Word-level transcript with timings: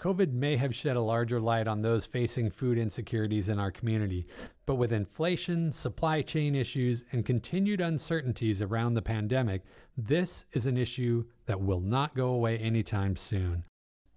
COVID 0.00 0.32
may 0.32 0.56
have 0.56 0.72
shed 0.72 0.94
a 0.94 1.00
larger 1.00 1.40
light 1.40 1.66
on 1.66 1.82
those 1.82 2.06
facing 2.06 2.50
food 2.50 2.78
insecurities 2.78 3.48
in 3.48 3.58
our 3.58 3.72
community, 3.72 4.28
but 4.64 4.76
with 4.76 4.92
inflation, 4.92 5.72
supply 5.72 6.22
chain 6.22 6.54
issues, 6.54 7.02
and 7.10 7.26
continued 7.26 7.80
uncertainties 7.80 8.62
around 8.62 8.94
the 8.94 9.02
pandemic, 9.02 9.62
this 9.96 10.44
is 10.52 10.66
an 10.66 10.76
issue 10.76 11.24
that 11.46 11.60
will 11.60 11.80
not 11.80 12.14
go 12.14 12.28
away 12.28 12.58
anytime 12.58 13.16
soon. 13.16 13.64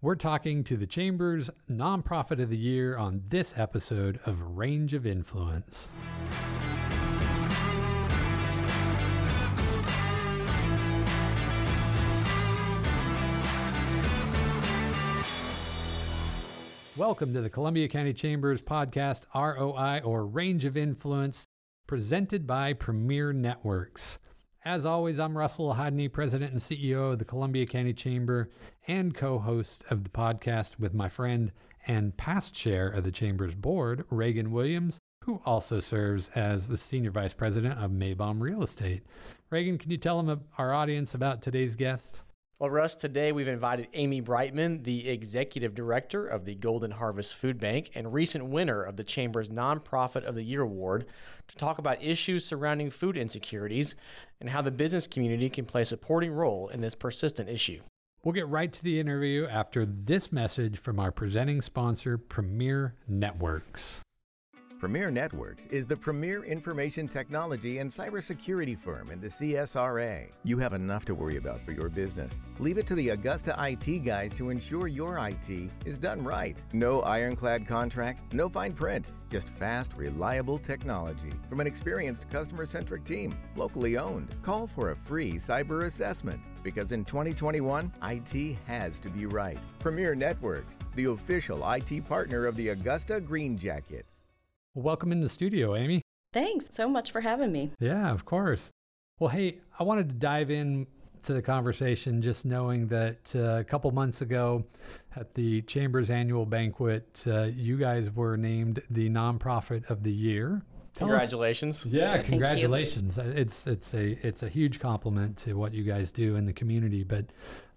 We're 0.03 0.13
talking 0.13 0.63
to 0.65 0.77
the 0.77 0.85
Chamber's 0.85 1.49
Nonprofit 1.67 2.39
of 2.39 2.51
the 2.51 2.57
Year 2.57 2.95
on 2.95 3.23
this 3.29 3.55
episode 3.57 4.19
of 4.23 4.55
Range 4.55 4.93
of 4.93 5.07
Influence. 5.07 5.89
Welcome 17.01 17.33
to 17.33 17.41
the 17.41 17.49
Columbia 17.49 17.87
County 17.87 18.13
Chambers 18.13 18.61
podcast, 18.61 19.23
ROI 19.33 20.05
or 20.05 20.27
Range 20.27 20.65
of 20.65 20.77
Influence, 20.77 21.47
presented 21.87 22.45
by 22.45 22.73
Premier 22.73 23.33
Networks. 23.33 24.19
As 24.65 24.85
always, 24.85 25.17
I'm 25.17 25.35
Russell 25.35 25.73
Hodney, 25.73 26.13
President 26.13 26.51
and 26.51 26.61
CEO 26.61 27.13
of 27.13 27.17
the 27.17 27.25
Columbia 27.25 27.65
County 27.65 27.91
Chamber 27.91 28.51
and 28.87 29.15
co 29.15 29.39
host 29.39 29.83
of 29.89 30.03
the 30.03 30.11
podcast 30.11 30.77
with 30.77 30.93
my 30.93 31.09
friend 31.09 31.51
and 31.87 32.15
past 32.17 32.53
chair 32.53 32.89
of 32.89 33.03
the 33.03 33.11
Chamber's 33.11 33.55
board, 33.55 34.05
Reagan 34.11 34.51
Williams, 34.51 34.99
who 35.23 35.41
also 35.43 35.79
serves 35.79 36.29
as 36.35 36.67
the 36.67 36.77
Senior 36.77 37.09
Vice 37.09 37.33
President 37.33 37.79
of 37.79 37.89
Meybohm 37.89 38.39
Real 38.39 38.61
Estate. 38.61 39.01
Reagan, 39.49 39.79
can 39.79 39.89
you 39.89 39.97
tell 39.97 40.21
them, 40.21 40.41
our 40.59 40.71
audience 40.71 41.15
about 41.15 41.41
today's 41.41 41.73
guest? 41.73 42.21
Well, 42.61 42.69
Russ, 42.69 42.93
today 42.93 43.31
we've 43.31 43.47
invited 43.47 43.87
Amy 43.93 44.21
Breitmann, 44.21 44.83
the 44.83 45.09
Executive 45.09 45.73
Director 45.73 46.27
of 46.27 46.45
the 46.45 46.53
Golden 46.53 46.91
Harvest 46.91 47.33
Food 47.33 47.59
Bank 47.59 47.89
and 47.95 48.13
recent 48.13 48.45
winner 48.45 48.83
of 48.83 48.97
the 48.97 49.03
Chamber's 49.03 49.49
Nonprofit 49.49 50.25
of 50.25 50.35
the 50.35 50.43
Year 50.43 50.61
Award, 50.61 51.07
to 51.47 51.55
talk 51.55 51.79
about 51.79 52.03
issues 52.03 52.45
surrounding 52.45 52.91
food 52.91 53.17
insecurities 53.17 53.95
and 54.39 54.47
how 54.47 54.61
the 54.61 54.69
business 54.69 55.07
community 55.07 55.49
can 55.49 55.65
play 55.65 55.81
a 55.81 55.85
supporting 55.85 56.31
role 56.31 56.67
in 56.67 56.81
this 56.81 56.93
persistent 56.93 57.49
issue. 57.49 57.79
We'll 58.23 58.33
get 58.33 58.47
right 58.47 58.71
to 58.71 58.83
the 58.83 58.99
interview 58.99 59.47
after 59.47 59.83
this 59.83 60.31
message 60.31 60.77
from 60.77 60.99
our 60.99 61.11
presenting 61.11 61.63
sponsor, 61.63 62.19
Premier 62.19 62.93
Networks. 63.07 64.03
Premier 64.81 65.11
Networks 65.11 65.67
is 65.67 65.85
the 65.85 65.95
premier 65.95 66.43
information 66.43 67.07
technology 67.07 67.77
and 67.77 67.87
cybersecurity 67.87 68.75
firm 68.75 69.11
in 69.11 69.21
the 69.21 69.27
CSRA. 69.27 70.31
You 70.43 70.57
have 70.57 70.73
enough 70.73 71.05
to 71.05 71.13
worry 71.13 71.37
about 71.37 71.61
for 71.61 71.71
your 71.71 71.87
business. 71.87 72.39
Leave 72.57 72.79
it 72.79 72.87
to 72.87 72.95
the 72.95 73.09
Augusta 73.09 73.55
IT 73.59 73.99
guys 73.99 74.35
to 74.37 74.49
ensure 74.49 74.87
your 74.87 75.19
IT 75.19 75.69
is 75.85 75.99
done 75.99 76.23
right. 76.23 76.63
No 76.73 77.01
ironclad 77.01 77.67
contracts, 77.67 78.23
no 78.33 78.49
fine 78.49 78.73
print, 78.73 79.05
just 79.29 79.49
fast, 79.49 79.93
reliable 79.95 80.57
technology 80.57 81.31
from 81.47 81.59
an 81.59 81.67
experienced 81.67 82.27
customer 82.31 82.65
centric 82.65 83.03
team, 83.03 83.37
locally 83.55 83.99
owned. 83.99 84.35
Call 84.41 84.65
for 84.65 84.89
a 84.89 84.95
free 84.95 85.33
cyber 85.33 85.85
assessment 85.85 86.39
because 86.63 86.91
in 86.91 87.05
2021, 87.05 87.93
IT 88.01 88.57
has 88.65 88.99
to 88.99 89.09
be 89.09 89.27
right. 89.27 89.59
Premier 89.77 90.15
Networks, 90.15 90.79
the 90.95 91.05
official 91.05 91.61
IT 91.71 92.03
partner 92.07 92.47
of 92.47 92.55
the 92.55 92.69
Augusta 92.69 93.21
Green 93.21 93.55
Jackets. 93.55 94.20
Well, 94.73 94.83
welcome 94.83 95.11
in 95.11 95.19
the 95.19 95.27
studio, 95.27 95.75
Amy. 95.75 96.01
Thanks 96.31 96.67
so 96.71 96.87
much 96.87 97.11
for 97.11 97.19
having 97.19 97.51
me. 97.51 97.71
Yeah, 97.79 98.09
of 98.09 98.23
course. 98.23 98.69
Well, 99.19 99.29
hey, 99.29 99.59
I 99.77 99.83
wanted 99.83 100.07
to 100.07 100.15
dive 100.15 100.49
in 100.49 100.87
to 101.23 101.33
the 101.33 101.41
conversation 101.41 102.21
just 102.21 102.45
knowing 102.45 102.87
that 102.87 103.35
uh, 103.35 103.59
a 103.59 103.63
couple 103.65 103.91
months 103.91 104.21
ago 104.21 104.63
at 105.17 105.33
the 105.33 105.61
Chamber's 105.63 106.09
annual 106.09 106.45
banquet, 106.45 107.25
uh, 107.27 107.49
you 107.53 107.77
guys 107.77 108.11
were 108.11 108.37
named 108.37 108.81
the 108.89 109.09
nonprofit 109.09 109.89
of 109.89 110.03
the 110.03 110.11
year. 110.11 110.61
Tell 110.95 111.09
congratulations! 111.09 111.85
Us, 111.85 111.91
yeah, 111.91 112.21
congratulations! 112.21 113.17
It's 113.17 113.67
it's 113.67 113.93
a 113.93 114.17
it's 114.25 114.43
a 114.43 114.49
huge 114.49 114.79
compliment 114.79 115.37
to 115.37 115.53
what 115.53 115.73
you 115.73 115.83
guys 115.83 116.11
do 116.11 116.35
in 116.35 116.45
the 116.45 116.53
community. 116.53 117.03
But 117.03 117.25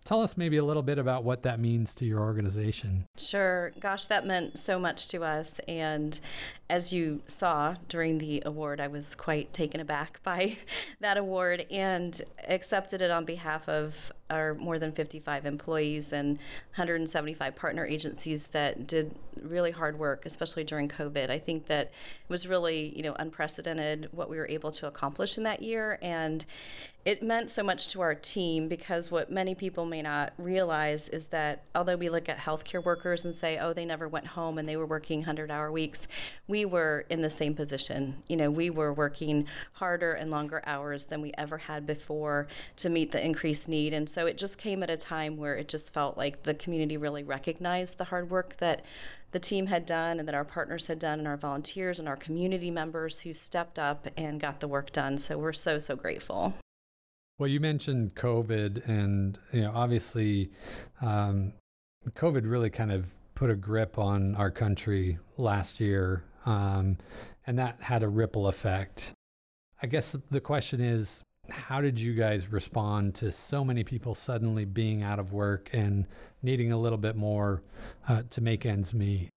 Tell 0.05 0.21
us 0.21 0.37
maybe 0.37 0.59
a 0.59 0.65
little 0.65 0.83
bit 0.83 0.99
about 0.99 1.25
what 1.25 1.45
that 1.45 1.59
means 1.59 1.95
to 1.95 2.05
your 2.05 2.21
organization. 2.21 3.07
Sure. 3.17 3.73
Gosh, 3.81 4.07
that 4.09 4.27
meant 4.27 4.59
so 4.59 4.79
much 4.79 5.09
to 5.09 5.25
us. 5.25 5.61
And 5.67 6.21
as 6.71 6.93
you 6.93 7.21
saw 7.27 7.77
during 7.89 8.19
the 8.19 8.43
award, 8.47 8.81
I 8.81 8.89
was 8.89 9.15
quite 9.15 9.53
taken 9.53 9.81
aback 9.81 10.21
by 10.25 10.59
that 11.01 11.17
award 11.17 11.67
and 11.71 12.21
accepted 12.49 13.03
it 13.03 13.11
on 13.11 13.25
behalf 13.25 13.69
of 13.69 14.13
our 14.31 14.55
more 14.55 14.79
than 14.79 14.91
55 14.93 15.45
employees 15.45 16.13
and 16.13 16.39
175 16.77 17.55
partner 17.55 17.85
agencies 17.85 18.49
that 18.49 18.87
did 18.87 19.15
really 19.43 19.71
hard 19.71 19.99
work, 19.99 20.25
especially 20.25 20.65
during 20.65 20.89
COVID. 20.89 21.31
I 21.31 21.39
think 21.39 21.67
that 21.67 21.87
it 21.87 21.93
was 22.29 22.47
really, 22.47 22.97
you 22.97 23.03
know, 23.03 23.15
unprecedented 23.19 24.09
what 24.13 24.31
we 24.31 24.39
were 24.39 24.49
able 24.49 24.71
to 24.73 24.87
accomplish 24.87 25.37
in 25.37 25.45
that 25.45 25.63
year. 25.63 25.99
And 26.01 26.45
it 27.05 27.23
meant 27.23 27.51
so 27.51 27.63
much 27.63 27.89
to 27.89 28.01
our 28.01 28.15
team 28.15 28.67
because 28.67 29.11
what 29.11 29.31
many 29.31 29.55
people 29.55 29.85
may 29.85 30.01
not 30.01 30.33
realize 30.39 31.09
is 31.11 31.27
that 31.27 31.65
although 31.75 31.97
we 31.97 32.09
look 32.09 32.31
at 32.31 32.39
healthcare 32.39 32.83
workers 32.83 33.27
and 33.27 33.35
say, 33.35 33.59
oh, 33.59 33.75
they 33.75 33.85
never 33.85 34.09
went 34.09 34.27
home 34.29 34.57
and 34.57 34.67
they 34.67 34.77
were 34.77 34.87
working 34.87 35.19
100 35.21 35.51
hour 35.51 35.71
weeks, 35.71 36.09
we 36.49 36.54
were 36.63 37.07
in 37.09 37.23
the 37.23 37.31
same 37.31 37.55
position. 37.55 38.23
You 38.29 38.37
know, 38.37 38.51
we 38.51 38.69
were 38.69 38.93
working 38.93 39.47
harder 39.73 40.13
and 40.13 40.31
longer 40.31 40.63
hours 40.67 41.07
than 41.07 41.23
we 41.23 41.33
ever 41.39 41.57
had 41.57 41.87
before 41.87 42.49
to 42.77 42.91
meet 42.91 43.13
the 43.13 43.25
increased 43.25 43.67
need. 43.69 43.95
And 43.95 44.09
so 44.09 44.27
it 44.27 44.37
just 44.37 44.59
came 44.59 44.83
at 44.83 44.91
a 44.91 44.97
time 44.99 45.39
where 45.39 45.57
it 45.57 45.69
just 45.69 45.95
felt 45.95 46.19
like 46.19 46.43
the 46.43 46.53
community 46.53 46.99
really 46.99 47.23
recognized 47.23 47.97
the 47.97 48.05
hard 48.05 48.31
work 48.31 48.59
that 48.59 48.85
the 49.33 49.41
team 49.41 49.67
had 49.67 49.87
done 49.87 50.19
and 50.19 50.29
that 50.29 50.35
our 50.35 50.45
partners 50.45 50.87
had 50.87 50.99
done 50.99 51.19
and 51.19 51.27
our 51.27 51.37
volunteers 51.37 51.99
and 51.99 52.09
our 52.09 52.17
community 52.17 52.71
members 52.71 53.21
who 53.21 53.33
stepped 53.33 53.79
up 53.79 54.07
and 54.17 54.39
got 54.39 54.61
the 54.61 54.69
work 54.69 54.93
done. 54.93 55.19
So 55.19 55.39
we're 55.39 55.53
so, 55.53 55.79
so 55.79 55.97
grateful. 55.97 56.55
Well, 57.37 57.49
you 57.49 57.59
mentioned 57.59 58.15
COVID, 58.15 58.89
and 58.89 59.37
you 59.53 59.63
know, 59.63 59.73
obviously, 59.75 60.53
um, 61.03 61.53
COVID 62.11 62.49
really 62.49 62.71
kind 62.71 62.93
of 62.93 63.07
put 63.35 63.51
a 63.51 63.57
grip 63.57 63.99
on 63.99 64.37
our 64.37 64.53
country 64.53 65.19
last 65.37 65.81
year, 65.81 66.23
um, 66.45 66.99
and 67.47 67.59
that 67.59 67.77
had 67.81 68.03
a 68.03 68.09
ripple 68.09 68.47
effect. 68.47 69.13
I 69.83 69.87
guess 69.87 70.17
the 70.31 70.41
question 70.41 70.81
is, 70.81 71.23
how 71.51 71.81
did 71.81 72.01
you 72.01 72.15
guys 72.15 72.51
respond 72.51 73.15
to 73.17 73.31
so 73.31 73.65
many 73.65 73.85
people 73.85 74.15
suddenly 74.15 74.65
being 74.65 75.03
out 75.03 75.19
of 75.19 75.33
work 75.33 75.69
and 75.73 76.07
needing 76.43 76.73
a 76.73 76.79
little 76.79 76.99
bit 76.99 77.17
more 77.17 77.63
uh, 78.09 78.23
to 78.31 78.41
make 78.41 78.65
ends 78.65 78.95
meet? 78.95 79.34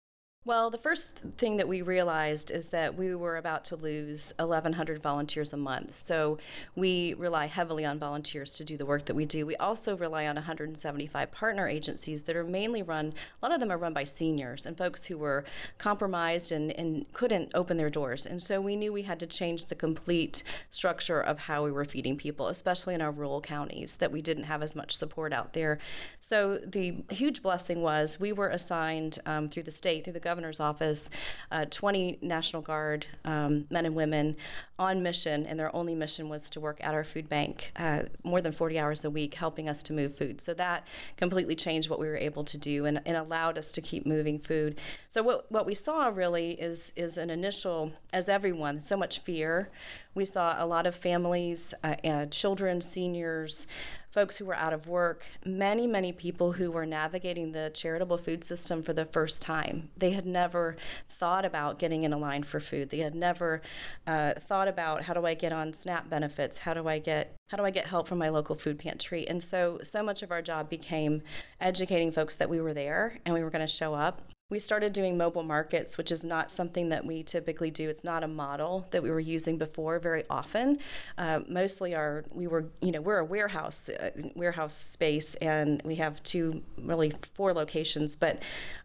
Well, 0.47 0.69
the 0.69 0.77
first 0.77 1.23
thing 1.37 1.57
that 1.57 1.67
we 1.67 1.81
realized 1.81 2.51
is 2.51 2.67
that 2.67 2.95
we 2.95 3.13
were 3.13 3.35
about 3.35 3.65
to 3.65 3.75
lose 3.75 4.33
1,100 4.39 5.03
volunteers 5.03 5.51
a 5.51 5.57
month. 5.57 5.93
So 5.93 6.37
we 6.73 7.15
rely 7.15 7.47
heavily 7.47 7.83
on 7.83 7.99
volunteers 7.99 8.55
to 8.55 8.63
do 8.63 8.77
the 8.77 8.85
work 8.85 9.03
that 9.07 9.13
we 9.13 9.25
do. 9.25 9.45
We 9.45 9.57
also 9.57 9.97
rely 9.97 10.25
on 10.25 10.35
175 10.35 11.31
partner 11.33 11.67
agencies 11.67 12.23
that 12.23 12.37
are 12.37 12.45
mainly 12.45 12.81
run, 12.81 13.13
a 13.41 13.45
lot 13.45 13.53
of 13.53 13.59
them 13.59 13.69
are 13.73 13.77
run 13.77 13.91
by 13.91 14.05
seniors 14.05 14.65
and 14.65 14.77
folks 14.77 15.03
who 15.03 15.17
were 15.17 15.43
compromised 15.79 16.53
and, 16.53 16.71
and 16.79 17.11
couldn't 17.11 17.51
open 17.53 17.75
their 17.75 17.89
doors. 17.89 18.25
And 18.25 18.41
so 18.41 18.61
we 18.61 18.77
knew 18.77 18.93
we 18.93 19.01
had 19.01 19.19
to 19.19 19.27
change 19.27 19.65
the 19.65 19.75
complete 19.75 20.43
structure 20.69 21.19
of 21.19 21.39
how 21.39 21.65
we 21.65 21.73
were 21.73 21.83
feeding 21.83 22.15
people, 22.15 22.47
especially 22.47 22.93
in 22.93 23.01
our 23.01 23.11
rural 23.11 23.41
counties, 23.41 23.97
that 23.97 24.13
we 24.13 24.21
didn't 24.21 24.45
have 24.45 24.63
as 24.63 24.77
much 24.77 24.95
support 24.95 25.33
out 25.33 25.51
there. 25.51 25.77
So 26.21 26.57
the 26.59 27.03
huge 27.09 27.41
blessing 27.41 27.81
was 27.81 28.17
we 28.17 28.31
were 28.31 28.47
assigned 28.47 29.19
um, 29.25 29.49
through 29.49 29.63
the 29.63 29.71
state, 29.71 30.05
through 30.05 30.13
the 30.13 30.21
government 30.21 30.36
governor's 30.37 30.59
office, 30.59 31.09
uh, 31.51 31.65
20 31.71 32.19
National 32.21 32.61
Guard 32.61 33.07
um, 33.25 33.65
men 33.71 33.87
and 33.87 33.95
women 33.95 34.35
on 34.77 35.01
mission, 35.01 35.47
and 35.47 35.59
their 35.59 35.75
only 35.75 35.95
mission 35.95 36.29
was 36.29 36.47
to 36.51 36.59
work 36.59 36.77
at 36.81 36.93
our 36.93 37.03
food 37.03 37.27
bank 37.27 37.71
uh, 37.77 38.03
more 38.23 38.39
than 38.39 38.51
40 38.51 38.77
hours 38.77 39.03
a 39.03 39.09
week, 39.09 39.33
helping 39.33 39.67
us 39.67 39.81
to 39.81 39.93
move 39.93 40.15
food. 40.15 40.39
So 40.39 40.53
that 40.53 40.85
completely 41.15 41.55
changed 41.55 41.89
what 41.89 41.99
we 41.99 42.05
were 42.05 42.17
able 42.17 42.43
to 42.43 42.55
do 42.55 42.85
and, 42.85 43.01
and 43.07 43.17
allowed 43.17 43.57
us 43.57 43.71
to 43.71 43.81
keep 43.81 44.05
moving 44.05 44.37
food. 44.37 44.79
So 45.09 45.23
what, 45.23 45.51
what 45.51 45.65
we 45.65 45.73
saw 45.73 46.09
really 46.09 46.51
is, 46.51 46.93
is 46.95 47.17
an 47.17 47.31
initial, 47.31 47.93
as 48.13 48.29
everyone, 48.29 48.79
so 48.79 48.95
much 48.95 49.17
fear. 49.17 49.71
We 50.13 50.25
saw 50.25 50.63
a 50.63 50.67
lot 50.67 50.85
of 50.85 50.93
families, 50.93 51.73
uh, 51.83 52.27
children, 52.27 52.81
seniors, 52.81 53.65
folks 54.17 54.37
who 54.37 54.45
were 54.45 54.55
out 54.55 54.73
of 54.73 54.87
work, 54.87 55.23
many, 55.45 55.85
many 55.85 56.11
people 56.11 56.53
who 56.53 56.71
were 56.71 56.87
navigating 56.87 57.51
the 57.51 57.69
charitable 57.75 58.17
food 58.17 58.43
system 58.43 58.81
for 58.81 58.91
the 58.91 59.05
first 59.05 59.43
time. 59.43 59.89
They 59.95 60.09
had 60.09 60.25
never 60.25 60.75
thought 61.07 61.45
about 61.45 61.77
getting 61.77 62.01
in 62.01 62.11
a 62.11 62.17
line 62.17 62.41
for 62.41 62.59
food. 62.59 62.89
They 62.89 62.97
had 62.97 63.13
never 63.13 63.61
uh, 64.07 64.33
thought 64.39 64.67
about 64.67 65.03
how 65.03 65.13
do 65.13 65.23
I 65.27 65.35
get 65.35 65.53
on 65.53 65.71
SNAP 65.71 66.09
benefits? 66.09 66.57
How 66.57 66.73
do 66.73 66.87
I 66.87 66.97
get 66.97 67.35
how 67.49 67.57
do 67.57 67.63
I 67.63 67.69
get 67.69 67.85
help 67.85 68.07
from 68.07 68.17
my 68.17 68.29
local 68.29 68.55
food 68.55 68.79
pantry? 68.79 69.27
And 69.27 69.41
so, 69.41 69.79
so 69.83 70.01
much 70.01 70.23
of 70.23 70.31
our 70.31 70.41
job 70.41 70.67
became 70.67 71.21
educating 71.61 72.11
folks 72.11 72.35
that 72.37 72.49
we 72.49 72.59
were 72.59 72.73
there 72.73 73.19
and 73.23 73.35
we 73.35 73.43
were 73.43 73.51
going 73.51 73.65
to 73.65 73.71
show 73.71 73.93
up 73.93 74.21
we 74.49 74.59
started 74.59 74.93
doing 74.93 75.17
mobile 75.17 75.43
markets, 75.43 75.97
which 75.97 76.09
is 76.09 76.23
not 76.23 76.49
something 76.49 76.87
that 76.87 77.05
we 77.05 77.21
typically 77.21 77.69
do. 77.69 77.89
It's 77.89 78.05
not 78.05 78.23
a 78.23 78.29
model 78.29 78.87
that 78.91 79.03
we 79.03 79.09
were 79.09 79.19
using 79.19 79.57
before 79.57 79.99
very 79.99 80.23
often. 80.29 80.79
Uh, 81.17 81.41
mostly, 81.49 81.93
our 81.93 82.23
we 82.31 82.47
were 82.47 82.65
you 82.81 82.93
know 82.93 83.01
we're 83.01 83.17
a 83.17 83.25
warehouse 83.25 83.89
uh, 83.89 84.11
warehouse 84.35 84.73
space, 84.73 85.35
and 85.35 85.81
we 85.83 85.95
have 85.95 86.23
two 86.23 86.63
really 86.81 87.11
four 87.33 87.53
locations. 87.53 88.15
But 88.15 88.41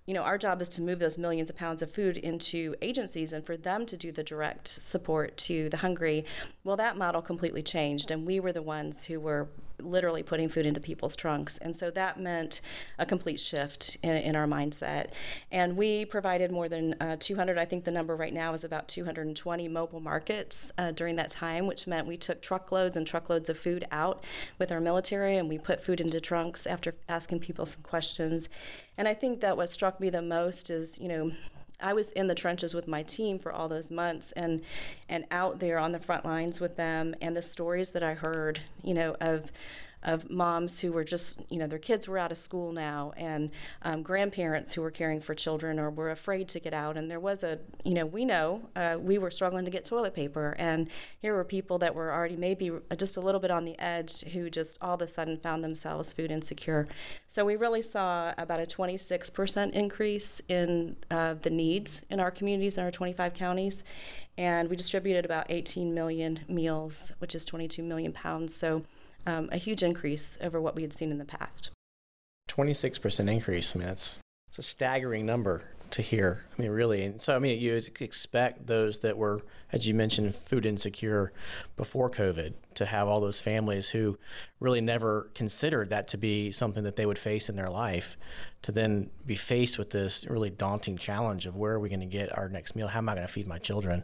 you 0.07 0.15
know 0.15 0.23
our 0.23 0.37
job 0.37 0.61
is 0.61 0.69
to 0.71 0.83
move 0.83 0.99
those 0.99 1.17
millions 1.17 1.49
of 1.49 1.55
pounds 1.55 1.81
of 1.81 1.93
food 1.93 2.17
into 2.17 2.75
agencies, 2.83 3.33
and 3.33 3.47
for 3.47 3.57
them 3.57 3.87
to 3.87 3.97
do 3.97 4.11
the 4.11 4.25
direct 4.25 4.67
support 4.67 5.37
to 5.39 5.69
the 5.69 5.77
hungry. 5.77 6.25
Well, 6.65 6.77
that 6.77 6.97
model 6.97 7.23
completely 7.23 7.63
changed, 7.63 8.11
and 8.11 8.27
we 8.27 8.41
were 8.41 8.53
the 8.53 8.63
ones 8.63 9.05
who 9.05 9.21
were 9.21 9.49
literally 9.85 10.23
putting 10.23 10.49
food 10.49 10.67
into 10.67 10.81
people's 10.81 11.17
trunks. 11.17 11.59
And 11.59 11.75
so 11.75 11.91
that 11.91 12.19
meant 12.19 12.61
a 12.99 13.07
complete 13.07 13.41
shift 13.41 13.97
in, 14.03 14.17
in 14.17 14.37
our 14.37 14.47
mindset. 14.47 15.11
And 15.51 15.77
we 15.77 16.05
provided 16.05 16.51
more 16.51 16.69
than 16.69 16.95
uh, 17.01 17.17
200, 17.19 17.59
I 17.59 17.65
think 17.65 17.85
the 17.85 17.91
number 17.91 18.17
right 18.17 18.33
now 18.33 18.53
is 18.53 18.65
about 18.65 18.89
220 18.89 19.69
mobile 19.69 20.01
markets 20.01 20.73
uh, 20.79 20.93
during 20.93 21.17
that 21.17 21.31
time, 21.31 21.67
which 21.67 21.87
meant 21.87 22.07
we 22.07 22.17
took 22.17 22.43
truckloads 22.43 22.97
and 22.97 23.07
truckloads 23.07 23.49
of 23.49 23.59
food 23.59 23.87
out 23.91 24.25
with 24.59 24.73
our 24.73 24.81
military 24.81 25.37
and 25.37 25.49
we 25.49 25.59
put 25.59 25.85
food 25.85 26.01
into 26.01 26.21
trunks 26.21 26.67
after 26.67 26.95
asking 27.09 27.41
people 27.41 27.67
some 27.67 27.83
questions. 27.83 28.49
And 28.97 29.09
I 29.09 29.15
think 29.15 29.41
that 29.41 29.57
what 29.57 29.71
struck 29.71 30.01
me 30.01 30.11
the 30.11 30.23
most 30.23 30.71
is, 30.71 30.99
you 30.99 31.09
know, 31.09 31.33
I 31.83 31.93
was 31.93 32.11
in 32.13 32.27
the 32.27 32.35
trenches 32.35 32.75
with 32.75 32.89
my 32.89 33.03
team 33.03 33.39
for 33.39 33.53
all 33.53 33.69
those 33.69 33.91
months 33.91 34.33
and 34.33 34.63
and 35.09 35.25
out 35.31 35.59
there 35.59 35.79
on 35.79 35.93
the 35.93 35.99
front 35.99 36.25
lines 36.25 36.61
with 36.61 36.77
them 36.77 37.15
and 37.21 37.37
the 37.37 37.43
stories 37.43 37.93
that 37.93 38.03
I 38.03 38.15
heard, 38.15 38.61
you 38.83 38.95
know, 38.95 39.17
of 39.21 39.53
of 40.03 40.31
moms 40.31 40.81
who 40.81 40.93
were 40.93 41.05
just, 41.05 41.41
you 41.49 41.59
know, 41.59 41.67
their 41.67 41.79
kids 41.79 42.09
were 42.09 42.19
out 42.19 42.33
of 42.33 42.39
school 42.39 42.73
now, 42.73 43.13
and 43.17 43.51
um, 43.83 44.03
grandparents 44.03 44.73
who 44.73 44.83
were 44.83 44.91
caring 44.91 45.21
for 45.21 45.35
children 45.35 45.79
or 45.79 45.91
were 45.91 46.11
afraid 46.11 46.49
to 46.49 46.61
get 46.61 46.75
out. 46.75 46.97
And 46.97 47.11
there 47.11 47.21
was 47.21 47.43
a, 47.43 47.59
you 47.85 47.95
know, 47.95 48.07
we 48.07 48.25
know 48.25 48.63
uh, 48.77 48.97
we 49.01 49.19
were 49.19 49.31
struggling 49.31 49.65
to 49.65 49.71
get 49.71 49.85
toilet 49.85 50.15
paper, 50.15 50.55
and 50.59 50.89
here 51.21 51.35
were 51.35 51.45
people 51.45 51.79
that 51.79 51.95
were 51.95 52.13
already 52.13 52.37
maybe 52.37 52.71
just 52.97 53.17
a 53.17 53.21
little 53.21 53.41
bit 53.41 53.51
on 53.51 53.65
the 53.65 53.79
edge 53.79 54.23
who 54.33 54.51
just 54.51 54.79
all 54.81 54.95
of 54.95 55.03
a 55.03 55.07
sudden 55.07 55.37
found 55.39 55.63
themselves 55.63 56.13
food 56.13 56.31
insecure. 56.31 56.89
So 57.29 57.45
we 57.45 57.57
really 57.57 57.83
saw 57.83 58.33
about 58.39 58.61
a 58.61 58.67
26% 58.67 59.73
increase 59.73 60.41
in 60.49 60.97
uh, 61.11 61.35
the 61.35 61.51
needs 61.51 62.05
in 62.11 62.21
our 62.21 62.31
communities 62.31 62.79
in 62.79 62.85
our 62.85 62.91
25 62.91 63.35
counties 63.35 63.83
and 64.39 64.71
we 64.71 64.77
distributed 64.77 65.25
about 65.25 65.51
18 65.51 65.93
million 65.93 66.41
meals, 66.49 67.13
which 67.19 67.35
is 67.35 67.45
22 67.45 67.83
million 67.83 68.13
pounds. 68.13 68.55
So 68.55 68.83
um, 69.27 69.49
a 69.53 69.57
huge 69.57 69.83
increase 69.83 70.39
over 70.43 70.61
what 70.61 70.75
we 70.75 70.83
had 70.83 70.93
seen 70.93 71.11
in 71.11 71.19
the 71.19 71.25
past. 71.25 71.71
26% 72.49 73.31
increase. 73.31 73.75
I 73.75 73.79
mean, 73.79 73.89
that's, 73.89 74.21
that's 74.47 74.59
a 74.59 74.63
staggering 74.63 75.27
number 75.27 75.63
to 75.93 76.03
hear. 76.03 76.45
I 76.59 76.63
mean, 76.63 76.71
really. 76.71 77.05
And 77.05 77.21
so, 77.21 77.37
I 77.37 77.39
mean, 77.39 77.61
you 77.61 77.79
expect 78.01 78.67
those 78.67 79.01
that 79.01 79.17
were, 79.17 79.43
as 79.71 79.87
you 79.87 79.95
mentioned, 79.95 80.35
food 80.35 80.67
insecure 80.67 81.33
before 81.77 82.11
COVID 82.11 82.55
to 82.75 82.87
have 82.87 83.09
all 83.09 83.21
those 83.21 83.41
families 83.41 83.91
who 83.91 84.19
really 84.59 84.81
never 84.81 85.31
considered 85.35 85.91
that 85.91 86.09
to 86.09 86.17
be 86.17 86.51
something 86.51 86.83
that 86.85 86.97
they 86.97 87.07
would 87.07 87.19
face 87.19 87.49
in 87.49 87.57
their 87.57 87.69
life 87.69 88.17
to 88.63 88.73
then 88.73 89.11
be 89.27 89.35
faced 89.35 89.79
with 89.79 89.91
this 89.91 90.27
really 90.29 90.51
daunting 90.51 90.97
challenge 90.97 91.47
of 91.47 91.57
where 91.57 91.73
are 91.75 91.81
we 91.81 91.89
going 91.89 92.01
to 92.01 92.07
get 92.07 92.37
our 92.37 92.49
next 92.49 92.75
meal? 92.75 92.89
How 92.89 92.99
am 92.99 93.09
I 93.09 93.15
going 93.15 93.27
to 93.27 93.33
feed 93.33 93.47
my 93.47 93.59
children? 93.59 94.03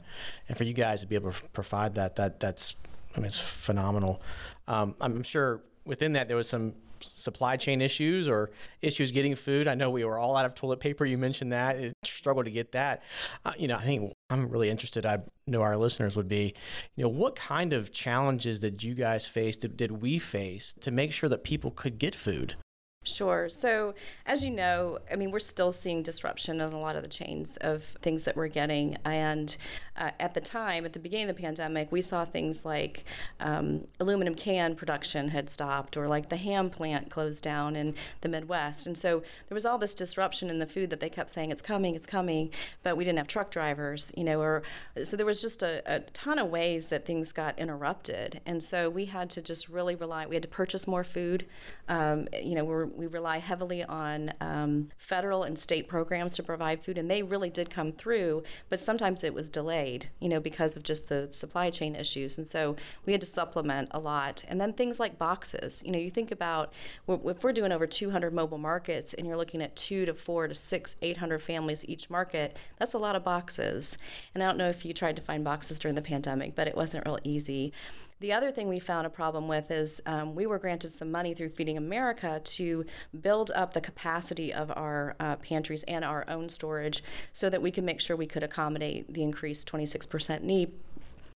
And 0.48 0.58
for 0.58 0.64
you 0.64 0.74
guys 0.74 1.00
to 1.00 1.06
be 1.06 1.14
able 1.14 1.32
to 1.32 1.42
provide 1.52 1.94
that, 1.94 2.16
that 2.16 2.38
that's, 2.38 2.74
I 3.16 3.20
mean, 3.20 3.26
it's 3.26 3.40
phenomenal. 3.40 4.20
Um, 4.68 4.94
I'm 5.00 5.24
sure 5.24 5.62
within 5.84 6.12
that 6.12 6.28
there 6.28 6.36
was 6.36 6.48
some 6.48 6.74
supply 7.00 7.56
chain 7.56 7.80
issues 7.80 8.28
or 8.28 8.50
issues 8.82 9.10
getting 9.10 9.34
food. 9.34 9.68
I 9.68 9.74
know 9.74 9.90
we 9.90 10.04
were 10.04 10.18
all 10.18 10.36
out 10.36 10.44
of 10.44 10.54
toilet 10.54 10.80
paper. 10.80 11.04
You 11.04 11.18
mentioned 11.18 11.52
that 11.52 11.76
it 11.76 11.92
struggled 12.04 12.46
to 12.46 12.50
get 12.50 12.72
that. 12.72 13.02
Uh, 13.44 13.52
you 13.58 13.68
know, 13.68 13.76
I 13.76 13.84
think 13.84 14.12
I'm 14.30 14.48
really 14.48 14.70
interested. 14.70 15.06
I 15.06 15.18
know 15.46 15.62
our 15.62 15.76
listeners 15.76 16.16
would 16.16 16.28
be, 16.28 16.54
you 16.96 17.04
know, 17.04 17.08
what 17.08 17.36
kind 17.36 17.72
of 17.72 17.92
challenges 17.92 18.60
did 18.60 18.82
you 18.82 18.94
guys 18.94 19.26
face? 19.26 19.56
Did, 19.56 19.76
did 19.76 20.02
we 20.02 20.18
face 20.18 20.74
to 20.80 20.90
make 20.90 21.12
sure 21.12 21.28
that 21.28 21.44
people 21.44 21.70
could 21.70 21.98
get 21.98 22.14
food? 22.14 22.56
Sure. 23.04 23.48
So, 23.48 23.94
as 24.26 24.44
you 24.44 24.50
know, 24.50 24.98
I 25.10 25.16
mean, 25.16 25.30
we're 25.30 25.38
still 25.38 25.72
seeing 25.72 26.02
disruption 26.02 26.60
in 26.60 26.72
a 26.72 26.80
lot 26.80 26.96
of 26.96 27.02
the 27.02 27.08
chains 27.08 27.56
of 27.58 27.84
things 28.02 28.24
that 28.24 28.36
we're 28.36 28.48
getting. 28.48 28.96
And 29.04 29.56
uh, 29.98 30.10
at 30.18 30.34
the 30.34 30.40
time, 30.40 30.84
at 30.84 30.92
the 30.92 30.98
beginning 30.98 31.28
of 31.28 31.36
the 31.36 31.42
pandemic, 31.42 31.92
we 31.92 32.00
saw 32.00 32.24
things 32.24 32.64
like 32.64 33.04
um, 33.40 33.86
aluminum 34.00 34.34
can 34.34 34.74
production 34.74 35.28
had 35.28 35.50
stopped, 35.50 35.96
or 35.96 36.08
like 36.08 36.28
the 36.28 36.36
ham 36.36 36.70
plant 36.70 37.10
closed 37.10 37.42
down 37.42 37.76
in 37.76 37.94
the 38.20 38.28
Midwest. 38.28 38.86
And 38.86 38.96
so 38.96 39.22
there 39.48 39.54
was 39.54 39.66
all 39.66 39.78
this 39.78 39.94
disruption 39.94 40.50
in 40.50 40.58
the 40.58 40.66
food 40.66 40.90
that 40.90 41.00
they 41.00 41.10
kept 41.10 41.30
saying 41.30 41.50
it's 41.50 41.62
coming, 41.62 41.94
it's 41.94 42.06
coming, 42.06 42.50
but 42.82 42.96
we 42.96 43.04
didn't 43.04 43.18
have 43.18 43.26
truck 43.26 43.50
drivers, 43.50 44.12
you 44.16 44.24
know, 44.24 44.40
or 44.40 44.62
so 45.02 45.16
there 45.16 45.26
was 45.26 45.40
just 45.40 45.62
a, 45.62 45.82
a 45.86 46.00
ton 46.00 46.38
of 46.38 46.48
ways 46.48 46.86
that 46.86 47.04
things 47.04 47.32
got 47.32 47.58
interrupted. 47.58 48.40
And 48.46 48.62
so 48.62 48.88
we 48.88 49.06
had 49.06 49.30
to 49.30 49.42
just 49.42 49.68
really 49.68 49.94
rely. 49.94 50.26
We 50.26 50.36
had 50.36 50.42
to 50.42 50.48
purchase 50.48 50.86
more 50.86 51.04
food. 51.04 51.46
Um, 51.88 52.28
you 52.42 52.54
know, 52.54 52.64
we 52.64 53.06
rely 53.06 53.38
heavily 53.38 53.82
on 53.84 54.32
um, 54.40 54.90
federal 54.96 55.42
and 55.42 55.58
state 55.58 55.88
programs 55.88 56.34
to 56.36 56.42
provide 56.42 56.84
food, 56.84 56.98
and 56.98 57.10
they 57.10 57.22
really 57.22 57.50
did 57.50 57.70
come 57.70 57.92
through, 57.92 58.42
but 58.68 58.80
sometimes 58.80 59.24
it 59.24 59.34
was 59.34 59.48
delayed, 59.48 59.87
you 60.20 60.28
know, 60.28 60.40
because 60.40 60.76
of 60.76 60.82
just 60.82 61.08
the 61.08 61.28
supply 61.30 61.70
chain 61.70 61.94
issues. 61.94 62.38
And 62.38 62.46
so 62.46 62.76
we 63.06 63.12
had 63.12 63.20
to 63.20 63.26
supplement 63.26 63.88
a 63.92 63.98
lot. 63.98 64.44
And 64.48 64.60
then 64.60 64.72
things 64.72 64.98
like 65.00 65.18
boxes. 65.18 65.82
You 65.84 65.92
know, 65.92 65.98
you 65.98 66.10
think 66.10 66.30
about 66.30 66.72
if 67.08 67.42
we're 67.44 67.52
doing 67.52 67.72
over 67.72 67.86
200 67.86 68.32
mobile 68.32 68.58
markets 68.58 69.14
and 69.14 69.26
you're 69.26 69.36
looking 69.36 69.62
at 69.62 69.76
two 69.76 70.06
to 70.06 70.14
four 70.14 70.48
to 70.48 70.54
six, 70.54 70.96
800 71.02 71.40
families 71.40 71.84
each 71.88 72.10
market, 72.10 72.56
that's 72.78 72.94
a 72.94 72.98
lot 72.98 73.16
of 73.16 73.24
boxes. 73.24 73.96
And 74.34 74.42
I 74.42 74.46
don't 74.46 74.58
know 74.58 74.68
if 74.68 74.84
you 74.84 74.92
tried 74.92 75.16
to 75.16 75.22
find 75.22 75.44
boxes 75.44 75.78
during 75.78 75.94
the 75.94 76.02
pandemic, 76.02 76.54
but 76.54 76.68
it 76.68 76.76
wasn't 76.76 77.06
real 77.06 77.18
easy. 77.24 77.72
The 78.20 78.32
other 78.32 78.50
thing 78.50 78.68
we 78.68 78.80
found 78.80 79.06
a 79.06 79.10
problem 79.10 79.46
with 79.46 79.70
is 79.70 80.02
um, 80.04 80.34
we 80.34 80.44
were 80.44 80.58
granted 80.58 80.90
some 80.90 81.10
money 81.10 81.34
through 81.34 81.50
Feeding 81.50 81.76
America 81.76 82.40
to 82.42 82.84
build 83.20 83.52
up 83.52 83.74
the 83.74 83.80
capacity 83.80 84.52
of 84.52 84.72
our 84.72 85.14
uh, 85.20 85.36
pantries 85.36 85.84
and 85.84 86.04
our 86.04 86.24
own 86.28 86.48
storage 86.48 87.04
so 87.32 87.48
that 87.48 87.62
we 87.62 87.70
could 87.70 87.84
make 87.84 88.00
sure 88.00 88.16
we 88.16 88.26
could 88.26 88.42
accommodate 88.42 89.14
the 89.14 89.22
increased 89.22 89.70
26% 89.70 90.42
need 90.42 90.72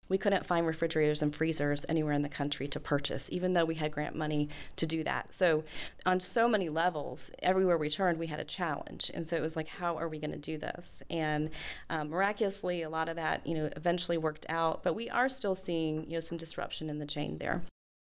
we 0.09 0.19
couldn't 0.19 0.47
find 0.47 0.67
refrigerators 0.67 1.23
and 1.23 1.35
freezers 1.35 1.87
anywhere 1.89 2.13
in 2.13 2.23
the 2.23 2.29
country 2.29 2.69
to 2.69 2.81
purchase, 2.81 3.29
even 3.33 3.53
though 3.53 3.65
we 3.65 3.77
had 3.77 3.93
grant 3.93 4.15
money 4.15 4.49
to 4.77 4.87
do 4.87 5.03
that. 5.05 5.33
So, 5.33 5.65
on 6.05 6.21
so 6.21 6.49
many 6.49 6.69
levels, 6.69 7.31
everywhere 7.43 7.79
we 7.79 7.89
turned, 7.89 8.19
we 8.19 8.27
had 8.27 8.41
a 8.41 8.45
challenge. 8.45 9.11
And 9.15 9.27
so 9.27 9.37
it 9.37 9.43
was 9.43 9.57
like, 9.57 9.69
how 9.69 9.97
are 9.97 10.09
we 10.09 10.19
going 10.19 10.33
to 10.33 10.39
do 10.39 10.59
this? 10.59 11.03
And 11.09 11.51
um, 11.89 12.11
miraculously, 12.11 12.83
a 12.83 12.91
lot 12.91 13.09
of 13.09 13.17
that, 13.17 13.47
you 13.47 13.55
know, 13.55 13.71
eventually 13.77 14.19
worked 14.19 14.47
out. 14.49 14.83
But 14.83 14.95
we 14.95 15.09
are 15.09 15.29
still 15.29 15.55
seeing, 15.55 16.05
you 16.09 16.15
know, 16.15 16.21
some 16.21 16.39
disruption 16.39 16.91
in 16.91 16.99
the 16.99 17.07
chain 17.07 17.39
there. 17.39 17.63